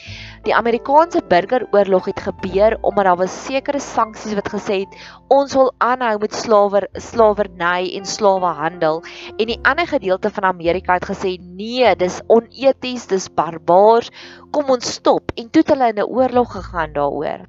die 0.47 0.57
Amerikaanse 0.57 1.21
burgeroorlog 1.29 2.09
het 2.09 2.25
gebeur 2.31 2.79
omdat 2.81 3.11
daar 3.11 3.21
was 3.21 3.37
sekere 3.45 3.79
sanksies 3.83 4.33
wat 4.37 4.49
gesê 4.49 4.81
het 4.87 4.99
ons 5.29 5.53
wil 5.53 5.73
aanhou 5.85 6.17
met 6.25 6.33
slawer 6.33 6.89
slawerny 6.97 7.74
slawerny 7.75 7.97
en 7.97 8.05
slawehandel 8.05 9.03
en 9.37 9.47
die 9.47 9.59
ander 9.63 9.87
gedeelte 9.87 10.29
van 10.31 10.43
Amerika 10.43 10.93
het 10.93 11.05
gesê 11.05 11.37
nee, 11.39 11.95
dis 11.95 12.21
oneties, 12.27 13.07
dis 13.07 13.27
barbaars, 13.29 14.11
kom 14.51 14.69
ons 14.69 14.93
stop 14.99 15.31
en 15.35 15.49
toe 15.49 15.61
het 15.61 15.73
hulle 15.73 15.89
in 15.89 15.99
'n 15.99 16.07
oorlog 16.07 16.51
gegaan 16.51 16.93
daaroor. 16.93 17.47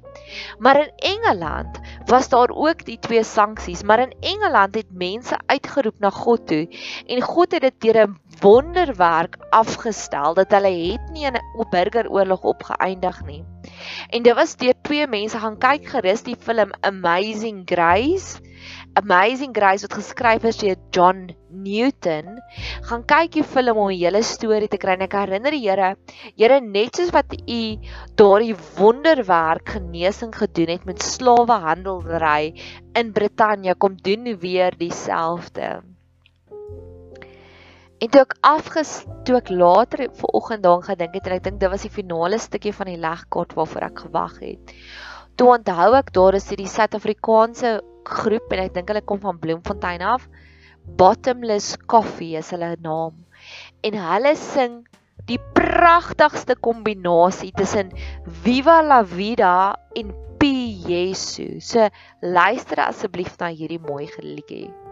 Maar 0.59 0.81
in 0.81 0.91
Engeland 0.97 1.79
was 2.05 2.29
daar 2.29 2.49
ook 2.49 2.85
die 2.85 2.99
twee 2.99 3.23
sanksies, 3.23 3.83
maar 3.83 3.99
in 3.99 4.13
Engeland 4.19 4.75
het 4.75 4.91
mense 4.91 5.37
uitgeroep 5.45 5.99
na 5.99 6.09
God 6.09 6.47
toe 6.47 6.67
en 7.07 7.21
God 7.21 7.51
het 7.51 7.61
dit 7.61 7.81
deur 7.81 8.07
'n 8.07 8.17
wonderwerk 8.41 9.37
afgestel 9.49 10.33
dat 10.33 10.51
hulle 10.51 10.91
het 10.91 11.11
nie 11.11 11.25
'n 11.25 11.41
burgeroorlog 11.69 12.41
opgeëindig 12.43 13.25
nie. 13.25 13.43
En 14.09 14.23
dit 14.23 14.35
was 14.35 14.55
deur 14.55 14.73
twee 14.81 15.07
mense 15.07 15.39
gaan 15.39 15.57
kyk 15.57 15.87
gerus 15.87 16.23
die 16.23 16.35
film 16.39 16.71
Amazing 16.81 17.61
Grace 17.65 18.47
Amazing 18.97 19.53
Grace 19.53 19.85
wat 19.85 19.93
geskryf 19.93 20.45
is 20.49 20.57
deur 20.57 20.77
John 20.95 21.27
Newton, 21.53 22.39
gaan 22.89 23.03
kyk 23.05 23.35
die 23.35 23.43
film 23.45 23.77
om 23.77 23.89
'n 23.91 23.99
hele 23.99 24.23
storie 24.25 24.69
te 24.71 24.79
kry 24.81 24.95
en 24.95 25.03
ek 25.05 25.13
herinner 25.13 25.53
die 25.53 25.67
Here, 25.67 25.89
Here 26.33 26.57
net 26.61 26.95
soos 26.97 27.11
wat 27.13 27.35
u 27.37 27.77
daardie 28.17 28.55
wonderwerk 28.79 29.69
genesing 29.75 30.33
gedoen 30.33 30.71
het 30.73 30.85
met 30.89 31.03
slawehandelry 31.05 32.57
in 32.95 33.11
Brittanje, 33.13 33.75
kom 33.75 33.97
doen 34.01 34.33
weer 34.41 34.73
dieselfde. 34.77 35.83
En 38.01 38.09
toe 38.09 38.21
ek 38.21 38.33
afgestook 38.41 39.49
later 39.49 40.07
vanoggend 40.23 40.63
daaraan 40.63 40.89
gedink 40.89 41.13
het 41.13 41.27
en 41.27 41.35
ek 41.37 41.43
dink 41.43 41.59
dit 41.59 41.69
was 41.69 41.85
die 41.85 41.93
finale 41.93 42.39
stukkie 42.39 42.73
van 42.73 42.89
die 42.89 42.97
legkaart 42.97 43.53
waarvoor 43.53 43.85
ek 43.91 43.99
gewag 44.07 44.39
het. 44.41 44.73
Toe 45.37 45.53
onthou 45.53 45.93
ek 45.93 46.09
daar 46.13 46.33
is 46.33 46.49
hierdie 46.49 46.65
Suid-Afrikaanse 46.65 47.75
groep 48.07 48.53
en 48.55 48.63
ek 48.65 48.75
dink 48.75 48.91
hulle 48.91 49.05
kom 49.05 49.21
van 49.23 49.39
Bloemfontein 49.41 50.03
af. 50.05 50.27
Bottomless 50.99 51.75
Coffee 51.91 52.39
is 52.39 52.53
hulle 52.55 52.75
naam. 52.83 53.17
En 53.83 53.99
hulle 53.99 54.33
sing 54.39 54.81
die 55.27 55.39
pragtigste 55.57 56.55
kombinasie 56.55 57.51
tussen 57.57 57.91
Viva 58.45 58.79
la 58.85 59.01
Vida 59.03 59.75
en 59.99 60.15
P 60.39 60.51
Jesus. 60.87 61.73
So 61.73 61.89
luister 62.23 62.85
asseblief 62.87 63.35
na 63.41 63.51
hierdie 63.51 63.81
mooi 63.83 64.07
liedjie. 64.23 64.86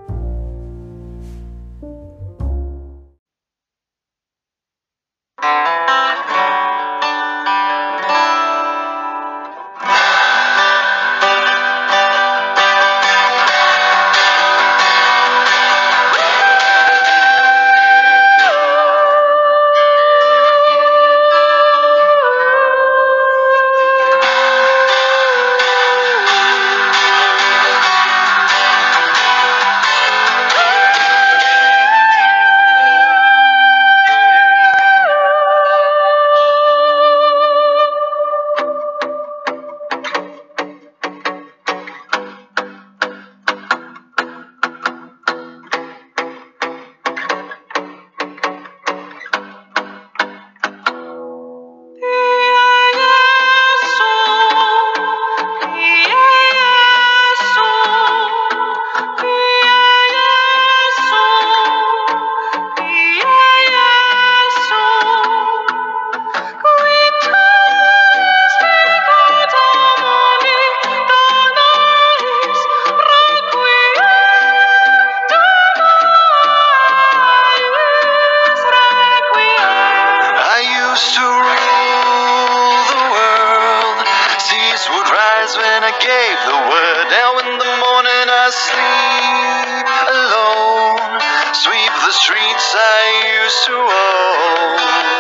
Sleep 88.64 89.88
alone. 90.16 91.20
Sweep 91.54 91.94
the 92.06 92.14
streets 92.14 92.76
I 92.76 93.42
used 93.44 93.66
to 93.68 93.78
I 93.78 95.15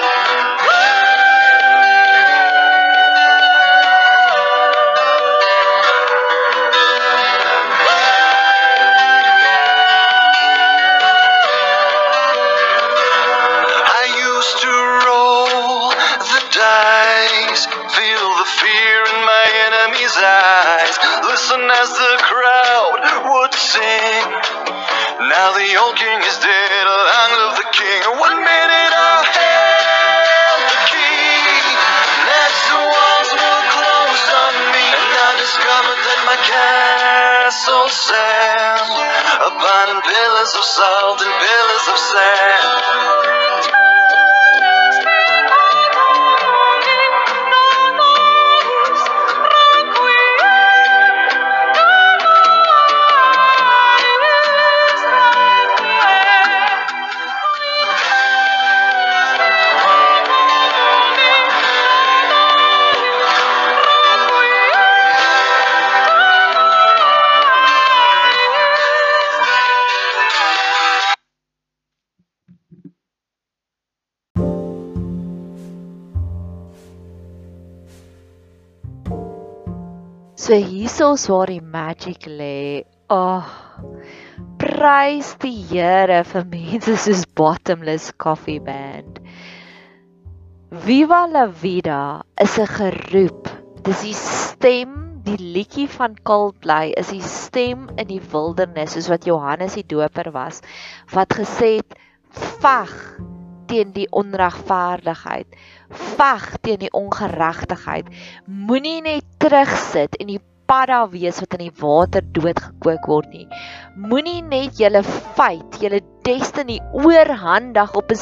king 25.95 26.19
is 26.27 26.37
dead, 26.43 26.85
long 26.87 27.31
live 27.39 27.55
the 27.55 27.69
king. 27.71 28.01
One 28.19 28.39
minute 28.43 28.91
I 28.91 29.15
held 29.31 30.63
the 30.67 30.81
key, 30.91 31.39
next 32.27 32.63
the 32.67 32.79
walls 32.83 33.29
were 33.31 33.63
closed 33.71 34.29
on 34.43 34.53
me, 34.75 34.85
and 34.91 35.11
I 35.23 35.31
discovered 35.39 36.01
that 36.03 36.21
my 36.27 36.37
castle 36.43 37.87
stands 37.87 38.91
upon 39.39 39.87
pillars 40.03 40.51
of 40.59 40.65
salt 40.67 41.19
and 41.23 41.31
pillars 41.31 41.85
of 41.87 41.97
sand. 42.11 43.54
So 80.45 80.53
hierso's 80.53 81.23
waar 81.25 81.49
die 81.49 81.61
magic 81.61 82.27
lê. 82.29 82.85
Oh. 83.09 83.47
Prys 84.61 85.31
die 85.41 85.55
Here 85.71 86.19
vir 86.21 86.43
mense 86.51 86.93
soos 87.01 87.23
Bottomless 87.33 88.11
Coffee 88.21 88.59
Band. 88.61 89.17
Viva 90.85 91.23
la 91.25 91.47
vida 91.47 92.21
is 92.45 92.59
'n 92.59 92.69
geroep. 92.77 93.49
Dis 93.89 94.03
die 94.05 94.13
stem, 94.13 94.93
die 95.25 95.41
liedjie 95.41 95.87
van 95.89 96.13
Coldplay 96.21 96.93
is 96.93 97.09
die 97.09 97.25
stem 97.25 97.89
in 97.97 98.05
die 98.13 98.21
wildernis 98.21 98.93
soos 98.93 99.09
wat 99.09 99.25
Johannes 99.25 99.73
die 99.81 99.87
Doper 99.95 100.29
was 100.29 100.61
wat 101.09 101.33
gesê 101.33 101.81
het 101.81 101.97
veg 102.61 102.93
teen 103.69 103.93
die 103.95 104.07
onregverdigheid. 104.11 105.47
Veg 105.89 106.49
teen 106.61 106.79
die 106.79 106.91
ongeregtigheid. 106.91 108.11
Moenie 108.45 109.01
net 109.01 109.25
terugsit 109.39 110.17
en 110.19 110.33
die 110.33 110.41
padda 110.65 111.03
wees 111.11 111.39
wat 111.43 111.55
in 111.57 111.67
die 111.67 111.75
water 111.81 112.25
doodgekook 112.35 113.07
word 113.09 113.33
nie. 113.33 113.45
Moenie 114.09 114.41
net 114.45 114.79
julle 114.81 115.03
feit, 115.37 115.77
julle 115.81 116.01
destiny 116.25 116.79
oorhandig 116.97 117.93
op 117.99 118.11
'n 118.11 118.17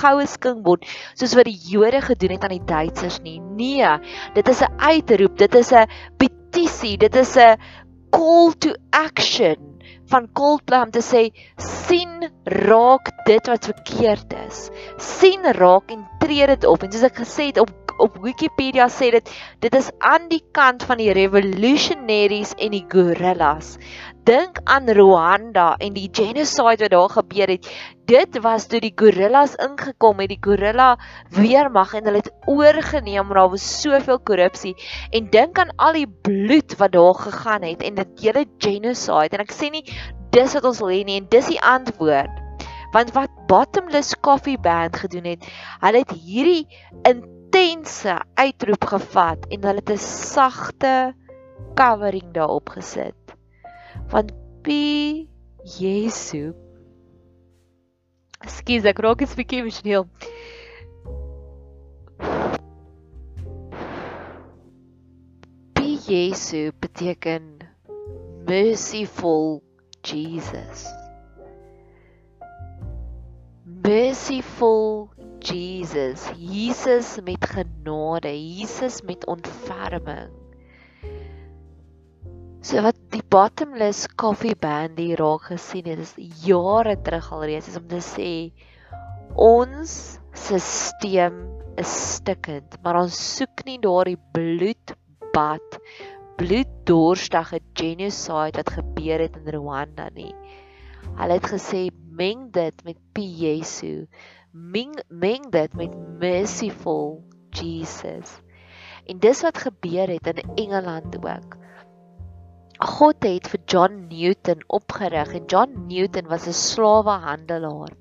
goue 0.00 0.26
skinkbord 0.26 0.86
soos 1.14 1.34
wat 1.36 1.50
die 1.50 1.60
Jode 1.72 2.00
gedoen 2.00 2.36
het 2.36 2.44
aan 2.44 2.56
die 2.56 2.64
Duitsers 2.64 3.20
nie. 3.20 3.40
Nee, 3.40 3.98
dit 4.34 4.48
is 4.48 4.62
'n 4.62 4.72
uitroep, 4.78 5.36
dit 5.38 5.54
is 5.54 5.72
'n 5.72 5.86
petisie, 6.16 6.96
dit 6.96 7.14
is 7.16 7.36
'n 7.36 7.58
call 8.10 8.52
to 8.58 8.74
action 8.90 9.56
van 10.06 10.28
Coldplay 10.32 10.82
om 10.82 10.90
te 10.90 11.02
sê 11.02 11.30
sien 11.56 12.13
raak 12.44 13.10
dit 13.26 13.46
wat 13.46 13.70
verkeerd 13.72 14.34
is. 14.48 14.68
sien 14.96 15.42
raak 15.52 15.90
en 15.90 16.06
tree 16.20 16.46
dit 16.46 16.64
op. 16.64 16.82
En 16.82 16.92
soos 16.92 17.08
ek 17.10 17.24
gesê 17.24 17.50
het 17.52 17.58
op 17.62 17.72
op 18.02 18.16
Wikipedia 18.22 18.88
sê 18.90 19.10
dit 19.14 19.28
dit 19.62 19.74
is 19.78 19.90
aan 20.02 20.26
die 20.30 20.42
kant 20.56 20.82
van 20.88 20.98
die 20.98 21.12
revolutionaries 21.14 22.54
en 22.58 22.74
die 22.74 22.84
gorillas. 22.90 23.76
Dink 24.24 24.58
aan 24.64 24.88
Rwanda 24.88 25.74
en 25.84 25.92
die 25.96 26.08
genocide 26.08 26.86
wat 26.86 26.94
daar 26.94 27.12
gebeur 27.12 27.52
het. 27.54 27.68
Dit 28.08 28.38
was 28.44 28.66
toe 28.68 28.80
die 28.80 28.92
gorillas 28.96 29.54
ingekom 29.60 30.22
het, 30.22 30.32
die 30.32 30.40
gorilla 30.40 30.94
weermag 31.36 31.94
en 31.94 32.08
hulle 32.08 32.22
het 32.24 32.32
oorgeneem 32.50 33.28
maar 33.28 33.42
daar 33.44 33.54
was 33.54 33.68
soveel 33.80 34.20
korrupsie 34.20 34.74
en 35.12 35.30
dink 35.32 35.58
aan 35.60 35.72
al 35.76 35.96
die 35.96 36.08
bloed 36.08 36.76
wat 36.80 36.92
daar 36.92 37.14
gegaan 37.14 37.64
het 37.64 37.84
en 37.84 38.00
dit 38.00 38.26
hele 38.26 38.44
genocide 38.58 39.38
en 39.38 39.44
ek 39.46 39.54
sê 39.54 39.70
nie 39.72 39.84
dis 40.34 40.54
wat 40.56 40.66
ons 40.66 40.80
wil 40.82 40.90
hê 40.90 41.02
nie 41.06 41.20
en 41.20 41.28
dis 41.30 41.50
die 41.52 41.60
antwoord. 41.62 42.42
Want 42.94 43.12
wat 43.14 43.30
Bottomless 43.50 44.14
Coffee 44.22 44.58
Band 44.58 44.96
gedoen 45.02 45.26
het, 45.32 45.46
hulle 45.82 46.02
het 46.02 46.14
hierdie 46.14 46.66
intense 47.06 48.18
uitroep 48.38 48.86
gevat 48.94 49.46
en 49.50 49.66
hulle 49.66 49.82
het 49.82 49.94
'n 49.94 50.02
sagte 50.02 51.14
covering 51.74 52.34
daarop 52.34 52.68
gesit. 52.68 53.34
Want 54.10 54.32
P 54.62 54.68
Jesu 55.78 56.54
Skus, 58.44 58.84
ek 58.84 58.98
raak 59.00 59.22
iets 59.24 59.36
bietjie 59.38 59.62
emosioneel. 59.62 60.04
P 65.72 65.80
Jesu 66.04 66.72
beteken 66.80 67.64
merciful 68.44 69.62
Jesus. 70.06 70.86
Merciful 73.64 75.10
Jesus, 75.44 76.24
Jesus 76.36 77.18
met 77.24 77.44
genade, 77.44 78.32
Jesus 78.32 79.02
met 79.02 79.26
ontferming. 79.26 80.32
So 82.64 82.80
wat 82.80 82.96
die 83.12 83.20
Bottomless 83.28 84.06
Coffee 84.16 84.56
Band 84.56 84.96
hier 84.98 85.20
raak 85.20 85.50
gesien 85.52 85.84
het, 85.90 86.00
is 86.00 86.14
jare 86.46 86.96
terug 87.04 87.28
alreeds 87.36 87.68
is 87.68 87.76
om 87.76 87.88
te 87.90 88.00
sê 88.00 88.30
ons 89.36 89.92
stelsel 90.32 91.42
is 91.76 91.92
stikkend, 92.14 92.76
maar 92.82 93.02
ons 93.02 93.16
soek 93.36 93.64
nie 93.66 93.76
daardie 93.82 94.18
bloedbad, 94.32 95.78
bloeddorstige 96.36 97.60
genocide 97.72 98.58
wat 98.58 98.70
gebeur 98.70 99.18
het 99.18 99.36
in 99.36 99.52
Rwanda 99.54 100.08
nie. 100.14 100.34
Hulle 101.14 101.38
het 101.38 101.46
gesê 101.46 101.86
meng 102.10 102.50
dit 102.54 102.84
met 102.84 102.98
Jesu. 103.14 104.06
Meng 104.50 104.94
meng 105.08 105.50
dit 105.50 105.74
met 105.74 105.94
merciful 106.18 107.22
Jesus. 107.50 108.40
En 109.06 109.18
dis 109.18 109.42
wat 109.42 109.58
gebeur 109.58 110.08
het 110.08 110.26
in 110.26 110.54
Engeland 110.54 111.16
ook. 111.16 111.56
God 112.84 113.24
het 113.24 113.46
vir 113.48 113.60
John 113.72 113.94
Newton 114.10 114.60
opgerig 114.76 115.30
en 115.38 115.44
John 115.48 115.86
Newton 115.88 116.26
was 116.28 116.44
'n 116.46 116.52
slawehandelaar. 116.52 117.92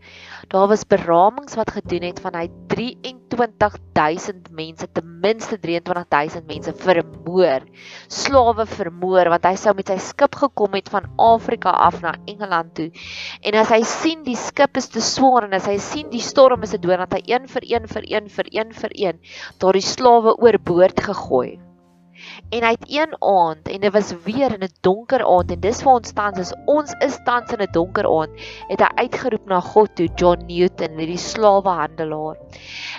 Daar 0.52 0.68
was 0.68 0.84
beramings 0.84 1.56
wat 1.56 1.72
gedoen 1.72 2.04
het 2.04 2.20
van 2.20 2.36
hy 2.36 2.50
23000 2.68 4.52
mense, 4.52 4.92
ten 4.92 5.20
minste 5.22 5.60
23000 5.60 6.46
mense 6.48 6.74
vermoor, 6.74 7.62
slawe 8.08 8.66
vermoor 8.66 9.30
want 9.30 9.46
hy 9.46 9.56
sou 9.56 9.74
met 9.74 9.88
sy 9.88 9.98
skip 9.98 10.36
gekom 10.36 10.74
het 10.74 10.90
van 10.90 11.08
Afrika 11.16 11.70
af 11.70 12.02
na 12.02 12.16
Engeland 12.26 12.76
toe. 12.76 12.92
En 13.42 13.56
as 13.56 13.70
hy 13.70 13.84
sien 13.84 14.24
die 14.24 14.36
skip 14.36 14.78
is 14.78 14.88
te 14.88 15.02
swaar 15.02 15.44
en 15.48 15.54
as 15.54 15.66
hy 15.66 15.78
sien 15.78 16.10
die 16.10 16.20
storm 16.20 16.64
is 16.64 16.76
te 16.76 16.78
dood, 16.78 17.00
dan 17.00 17.08
hy 17.12 17.24
een 17.26 17.48
vir 17.48 17.64
een 17.64 17.88
vir 17.88 18.04
een 18.04 18.30
vir 18.30 18.48
een 18.52 18.74
vir 18.74 18.92
een 18.94 19.20
daardie 19.60 19.82
slawe 19.82 20.36
oorboord 20.38 21.00
gegooi. 21.00 21.73
En 22.54 22.62
hy 22.62 22.70
het 22.76 22.84
een 22.86 23.14
aand 23.18 23.70
en 23.74 23.82
dit 23.82 23.94
was 23.94 24.12
weer 24.26 24.54
in 24.54 24.64
'n 24.66 24.76
donker 24.86 25.24
aand 25.26 25.52
en 25.52 25.60
dis 25.60 25.80
vir 25.82 25.92
ons 25.92 26.14
tans 26.14 26.40
is 26.44 26.52
ons 26.74 26.92
is 27.06 27.18
tans 27.26 27.54
in 27.56 27.64
'n 27.66 27.72
donker 27.78 28.06
aand 28.10 28.44
het 28.68 28.84
hy 28.86 28.90
uitgeroep 29.04 29.48
na 29.50 29.60
God 29.60 29.96
toe 29.96 30.08
John 30.16 30.46
Newton 30.46 31.00
hierdie 31.00 31.18
slawehandelaar. 31.18 32.38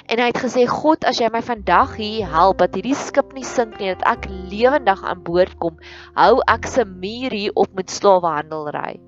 En 0.06 0.18
hy 0.18 0.26
het 0.26 0.42
gesê 0.46 0.66
God 0.66 1.04
as 1.04 1.20
jy 1.22 1.30
my 1.30 1.42
vandag 1.42 1.94
hier 1.96 2.26
help 2.34 2.58
dat 2.58 2.74
hierdie 2.74 2.98
skip 3.04 3.32
nie 3.32 3.44
sink 3.44 3.78
nie 3.78 3.94
dat 3.94 4.02
ek 4.16 4.28
lewendig 4.50 5.04
aan 5.04 5.22
boord 5.22 5.54
kom 5.58 5.78
hou 6.14 6.42
ek 6.56 6.66
se 6.66 6.84
muur 6.84 7.30
hier 7.30 7.54
op 7.54 7.70
met 7.74 7.90
slawehandelry. 7.90 8.98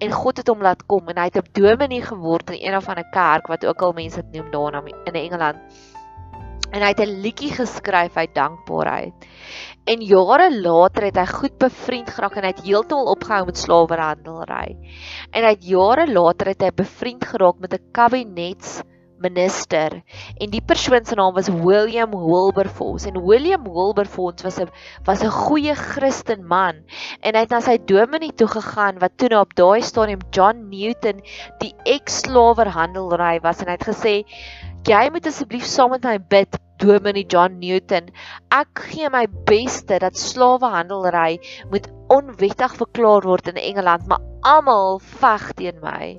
En 0.00 0.12
God 0.12 0.36
het 0.36 0.48
hom 0.48 0.62
laat 0.62 0.86
kom 0.86 1.08
en 1.08 1.18
hy 1.18 1.28
het 1.28 1.36
'n 1.36 1.52
dominee 1.52 2.02
geword 2.02 2.50
in 2.50 2.66
een 2.66 2.76
of 2.76 2.88
ander 2.88 3.08
kerk 3.12 3.46
wat 3.48 3.66
ook 3.66 3.82
al 3.82 3.92
mense 3.92 4.22
dit 4.22 4.40
noem 4.40 4.50
daar 4.50 4.82
in 5.04 5.14
Engeland. 5.14 5.58
En 6.70 6.82
hy 6.82 6.88
het 6.92 7.00
'n 7.00 7.20
liedjie 7.22 7.50
geskryf 7.52 8.16
uit 8.16 8.34
dankbaarheid. 8.34 9.26
En 9.84 10.00
jare 10.00 10.60
later 10.60 11.04
het 11.04 11.16
hy 11.16 11.26
goed 11.26 11.58
bevriend 11.58 12.10
geraak 12.10 12.36
en 12.36 12.46
hy 12.46 12.52
het 12.54 12.62
heeltemal 12.62 13.10
opgehou 13.10 13.44
met 13.46 13.58
slawerhandelry. 13.58 14.76
En 15.30 15.42
hy 15.42 15.50
het 15.50 15.66
jare 15.66 16.06
later 16.12 16.46
het 16.46 16.62
hy 16.62 16.70
bevriend 16.70 17.24
geraak 17.24 17.58
met 17.58 17.74
'n 17.74 17.90
kabinets 17.92 18.82
minister 19.20 20.00
en 20.40 20.50
die 20.52 20.62
persoon 20.64 21.04
se 21.04 21.16
naam 21.18 21.34
was 21.36 21.50
William 21.52 22.14
Wilberforce 22.16 23.08
en 23.08 23.20
William 23.26 23.64
Wilberforce 23.68 24.44
was 24.46 24.58
'n 24.58 24.70
was 25.04 25.22
'n 25.22 25.30
goeie 25.30 25.74
Christen 25.74 26.46
man 26.46 26.84
en 27.20 27.34
hy 27.34 27.40
het 27.40 27.50
na 27.50 27.60
sy 27.60 27.76
dominee 27.84 28.32
toe 28.32 28.48
gegaan 28.48 28.98
wat 28.98 29.16
toe 29.16 29.28
nou 29.28 29.40
op 29.40 29.54
daai 29.54 29.82
stadium 29.82 30.24
John 30.30 30.68
Newton 30.68 31.20
die 31.58 31.74
ex-slawerhandelry 31.84 33.40
was 33.40 33.60
en 33.60 33.68
hy 33.68 33.76
het 33.76 33.88
gesê 33.92 34.14
jy 34.88 35.02
moet 35.12 35.26
asseblief 35.28 35.66
saam 35.68 35.92
met 35.92 36.06
my 36.08 36.16
bid 36.32 36.56
dominee 36.80 37.26
John 37.28 37.58
Newton 37.60 38.08
ek 38.56 38.84
gee 38.88 39.10
my 39.12 39.26
beste 39.48 39.98
dat 40.00 40.16
slawehandelry 40.16 41.36
moet 41.72 41.90
onwettig 42.08 42.78
verklaar 42.80 43.28
word 43.28 43.52
in 43.52 43.60
Engeland 43.60 44.08
maar 44.08 44.24
almal 44.56 44.98
veg 45.20 45.52
teen 45.60 45.80
my 45.84 46.16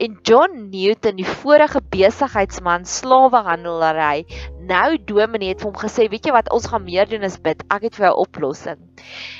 En 0.00 0.14
John 0.24 0.70
Newton, 0.72 1.18
die 1.18 1.26
vorige 1.28 1.82
besigheidsman, 1.92 2.86
slawehandelaary, 2.88 4.22
nou 4.64 4.96
dominee 5.04 5.52
het 5.52 5.60
vir 5.60 5.68
hom 5.68 5.76
gesê, 5.76 6.06
"Weet 6.08 6.24
jy 6.24 6.32
wat, 6.32 6.48
ons 6.56 6.70
gaan 6.72 6.86
meer 6.86 7.04
doen 7.04 7.22
as 7.22 7.36
bid. 7.36 7.60
Ek 7.68 7.82
het 7.82 7.98
vir 8.00 8.06
jou 8.06 8.14
oplossing." 8.24 8.80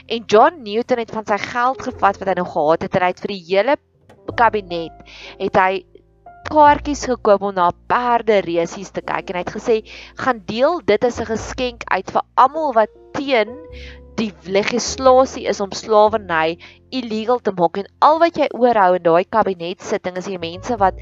En 0.06 0.26
John 0.26 0.60
Newton 0.62 0.98
het 0.98 1.10
van 1.16 1.24
sy 1.24 1.38
geld 1.38 1.80
gevat 1.80 2.18
wat 2.20 2.28
hy 2.28 2.34
nou 2.34 2.44
gehad 2.44 2.82
het 2.82 2.94
en 2.94 3.02
hy 3.02 3.08
het 3.08 3.20
vir 3.24 3.32
die 3.32 3.44
hele 3.48 3.76
kabinet 4.36 4.92
het 5.38 5.56
hy 5.56 5.84
kaartjies 6.50 7.06
gekoop 7.10 7.42
om 7.46 7.54
na 7.54 7.70
perde 7.90 8.40
resies 8.46 8.90
te 8.90 9.02
kyk 9.06 9.30
en 9.30 9.38
hy 9.38 9.44
het 9.44 9.54
gesê, 9.56 9.76
"Gaan 10.22 10.42
deel 10.46 10.80
dit 10.84 11.04
as 11.04 11.20
'n 11.20 11.32
geskenk 11.34 11.84
uit 11.86 12.10
vir 12.10 12.22
almal 12.36 12.72
wat 12.74 12.90
teen 13.12 13.56
die 14.20 14.32
legislasie 14.44 15.46
is 15.48 15.60
om 15.64 15.72
slawerny 15.72 16.58
illegal 16.92 17.40
te 17.40 17.52
maak 17.56 17.78
en 17.80 17.88
al 18.04 18.18
wat 18.22 18.36
jy 18.36 18.48
oorhou 18.58 18.96
in 18.98 19.04
daai 19.06 19.24
kabinetsitting 19.36 20.18
is 20.20 20.28
die 20.28 20.40
mense 20.42 20.76
wat 20.82 21.00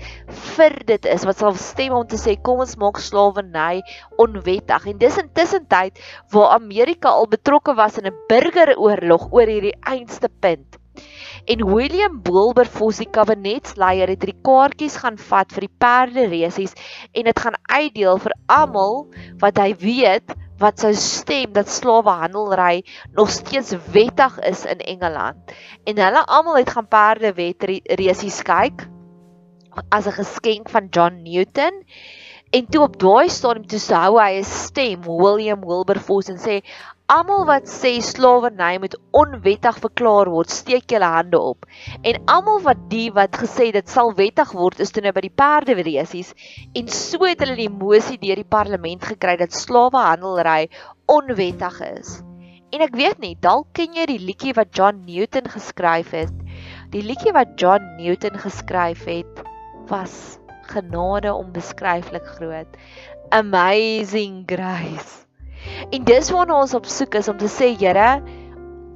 vir 0.55 0.76
dit 0.90 1.09
is 1.16 1.26
wat 1.28 1.42
sal 1.42 1.59
stem 1.59 1.96
om 1.99 2.07
te 2.07 2.20
sê 2.20 2.36
kom 2.49 2.62
ons 2.64 2.76
maak 2.82 3.01
slawerny 3.03 3.80
onwettig. 4.24 4.86
En 4.92 4.99
dis 5.03 5.22
intussen 5.24 5.66
tyd 5.66 5.99
waar 6.34 6.55
Amerika 6.59 7.11
al 7.11 7.30
betrokke 7.34 7.74
was 7.74 7.99
in 7.99 8.07
'n 8.07 8.18
burgeroorlog 8.28 9.32
oor 9.32 9.55
hierdie 9.55 9.78
einste 9.94 10.28
punt 10.28 10.78
en 11.49 11.64
William 11.68 12.20
Wilberforce 12.22 13.05
die 13.05 13.11
kabinetsleier 13.11 14.09
het 14.09 14.24
hierdie 14.24 14.42
kaartjies 14.46 14.99
gaan 15.03 15.16
vat 15.30 15.53
vir 15.55 15.66
die 15.66 15.76
perde 15.84 16.26
resies 16.28 16.74
en 17.12 17.30
dit 17.30 17.44
gaan 17.44 17.57
uitdeel 17.70 18.18
vir 18.18 18.36
almal 18.46 19.07
wat 19.40 19.59
hy 19.62 19.72
weet 19.80 20.36
wat 20.59 20.82
sou 20.82 20.90
stem 20.99 21.53
dat 21.55 21.70
slawehandelry 21.70 22.82
nog 23.14 23.30
steeds 23.30 23.76
wettig 23.94 24.38
is 24.42 24.64
in 24.66 24.80
Engeland. 24.82 25.55
En 25.86 25.99
hulle 26.03 26.24
almal 26.26 26.59
het 26.59 26.72
gaan 26.74 26.88
perde 26.90 27.30
resies 28.01 28.42
kyk 28.42 28.88
as 29.94 30.07
'n 30.07 30.18
geskenk 30.18 30.68
van 30.68 30.88
John 30.90 31.22
Newton. 31.22 31.84
En 32.51 32.66
toe 32.66 32.82
op 32.82 32.99
daai 32.99 33.28
stadium 33.28 33.66
toe 33.66 33.78
sou 33.78 34.18
hy 34.18 34.38
'n 34.38 34.44
stem, 34.44 35.03
William 35.03 35.61
Wilberforce 35.61 36.32
en 36.32 36.38
sê 36.38 36.62
Almal 37.09 37.46
wat 37.48 37.70
sê 37.72 37.94
slawerny 38.04 38.74
moet 38.82 38.92
onwettig 39.16 39.76
verklaar 39.80 40.28
word, 40.28 40.50
steek 40.52 40.90
julle 40.92 41.09
hande 41.09 41.38
op. 41.40 41.64
En 42.04 42.18
almal 42.28 42.59
wat 42.66 42.80
die 42.90 43.06
wat 43.16 43.38
gesê 43.40 43.70
dit 43.72 43.88
sal 43.88 44.11
wettig 44.18 44.50
word, 44.52 44.82
is 44.84 44.90
toe 44.92 45.00
nou 45.06 45.14
by 45.16 45.22
die 45.24 45.32
perdevresies 45.32 46.34
en 46.76 46.90
so 46.92 47.22
het 47.24 47.40
hulle 47.40 47.54
die 47.56 47.70
mosie 47.72 48.18
deur 48.20 48.42
die 48.42 48.50
parlement 48.56 49.06
gekry 49.09 49.38
dat 49.40 49.56
slawehandelry 49.56 50.68
onwettig 51.09 51.78
is. 51.86 52.11
En 52.76 52.84
ek 52.84 52.98
weet 53.00 53.24
nie, 53.24 53.32
dalk 53.40 53.70
ken 53.78 53.96
jy 53.96 54.04
die 54.11 54.20
liedjie 54.26 54.52
wat 54.59 54.76
John 54.76 55.00
Newton 55.06 55.48
geskryf 55.48 56.12
het. 56.12 56.34
Die 56.92 57.00
liedjie 57.06 57.32
wat 57.32 57.56
John 57.56 57.88
Newton 57.96 58.36
geskryf 58.42 59.06
het 59.09 59.40
was 59.88 60.36
genade 60.68 61.32
onbeskryflik 61.32 62.28
groot. 62.36 62.76
Amazing 63.32 64.44
grace. 64.44 65.28
En 65.92 66.04
dis 66.04 66.30
waarna 66.30 66.61
ons 66.62 66.74
op 66.74 66.86
soek 66.86 67.14
is 67.20 67.28
om 67.28 67.38
te 67.38 67.48
sê, 67.52 67.72
Here, 67.78 68.22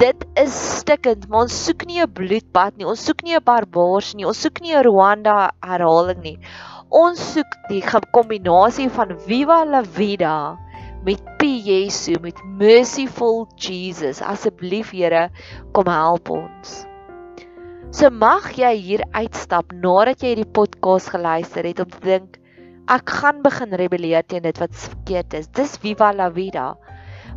dit 0.02 0.24
is 0.40 0.54
stikkend, 0.80 1.28
maar 1.28 1.46
ons 1.46 1.56
soek 1.66 1.86
nie 1.86 2.00
'n 2.02 2.10
bloedbad 2.10 2.76
nie. 2.76 2.86
Ons 2.86 3.04
soek 3.06 3.22
nie 3.22 3.36
'n 3.36 3.44
barbaars 3.44 4.14
nie. 4.14 4.26
Ons 4.26 4.42
soek 4.42 4.60
nie 4.60 4.74
'n 4.74 4.84
Rwanda 4.88 5.52
herhaling 5.62 6.22
nie. 6.22 6.38
Ons 6.90 7.20
soek 7.34 7.52
die 7.68 7.82
kombinasie 8.12 8.88
van 8.90 9.16
Viva 9.26 9.64
la 9.64 9.82
Vida 9.82 10.58
met 11.04 11.22
P 11.38 11.44
Jesu 11.64 12.18
met 12.20 12.38
merciful 12.44 13.46
Jesus. 13.56 14.20
Asseblief 14.20 14.90
Here, 14.90 15.30
kom 15.72 15.86
help 15.86 16.30
ons. 16.30 16.86
So 17.90 18.10
mag 18.10 18.52
jy 18.56 18.74
hier 18.76 19.02
uitstap 19.12 19.72
nadat 19.72 20.22
jy 20.22 20.34
hierdie 20.34 20.52
podcast 20.52 21.10
geluister 21.12 21.64
het 21.64 21.80
om 21.80 21.90
te 21.90 22.00
dink 22.00 22.41
ek 22.90 23.10
gaan 23.20 23.42
begin 23.42 23.74
rebelleer 23.78 24.24
teen 24.26 24.42
dit 24.42 24.58
wat 24.58 24.74
verkeerd 24.74 25.34
is. 25.34 25.48
Dis 25.48 25.76
viva 25.82 26.12
la 26.12 26.30
vida. 26.30 26.76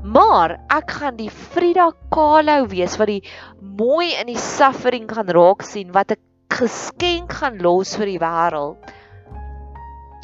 Maar 0.03 0.59
ek 0.73 0.91
gaan 0.99 1.17
die 1.17 1.29
Frida 1.29 1.91
Kahlo 2.13 2.65
wees 2.69 2.97
wat 3.01 3.09
die 3.09 3.23
mooi 3.61 4.13
in 4.19 4.27
die 4.27 4.41
suffering 4.41 5.07
gaan 5.09 5.29
raak 5.29 5.65
sien 5.65 5.91
wat 5.91 6.11
'n 6.11 6.21
geskenk 6.49 7.33
gaan 7.33 7.57
los 7.61 7.95
vir 7.97 8.05
die 8.05 8.19
wêreld. 8.19 8.77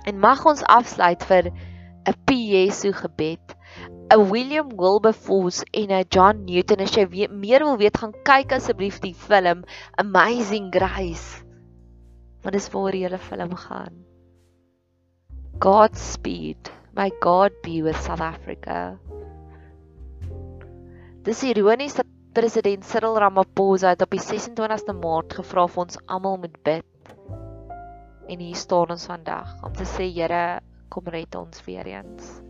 En 0.06 0.20
mag 0.20 0.46
ons 0.46 0.64
afsluit 0.64 1.24
vir 1.24 1.52
'n 1.52 2.16
Jesu 2.32 2.92
gebed. 2.94 3.56
'n 4.12 4.30
William 4.30 4.70
Wilberforce 4.76 5.64
en 5.72 5.92
'n 5.92 6.06
John 6.10 6.44
Newton 6.46 6.82
as 6.82 6.96
jy 6.96 7.06
weet, 7.08 7.32
meer 7.32 7.64
wil 7.64 7.78
weet 7.78 7.98
gaan 7.98 8.14
kyk 8.28 8.52
asseblief 8.58 9.00
die 9.00 9.14
film 9.14 9.64
Amazing 9.96 10.72
Grace. 10.76 11.44
Want 12.44 12.54
dis 12.54 12.70
waar 12.74 12.92
die 12.92 13.06
hele 13.06 13.18
film 13.18 13.56
gaan. 13.56 14.11
Godspeed. 15.62 16.72
May 16.98 17.12
God 17.22 17.52
be 17.62 17.84
with 17.84 17.96
South 18.02 18.20
Africa. 18.20 18.98
Dis 21.22 21.44
ironies 21.46 21.94
dat 21.94 22.10
president 22.34 22.82
Cyril 22.82 23.20
Ramaphosa 23.22 23.92
het 23.94 24.02
op 24.02 24.10
die 24.10 24.24
26ste 24.26 24.96
Maart 24.98 25.36
gevra 25.38 25.68
vir 25.70 25.84
ons 25.84 26.02
almal 26.10 26.42
moet 26.42 26.58
bid. 26.66 27.14
En 28.26 28.42
hier 28.42 28.58
staan 28.58 28.96
ons 28.98 29.06
vandag 29.06 29.54
om 29.62 29.78
te 29.78 29.86
sê 29.86 30.10
Here, 30.10 30.64
kom 30.90 31.14
red 31.14 31.38
ons 31.38 31.62
weer 31.70 31.94
eens. 31.94 32.42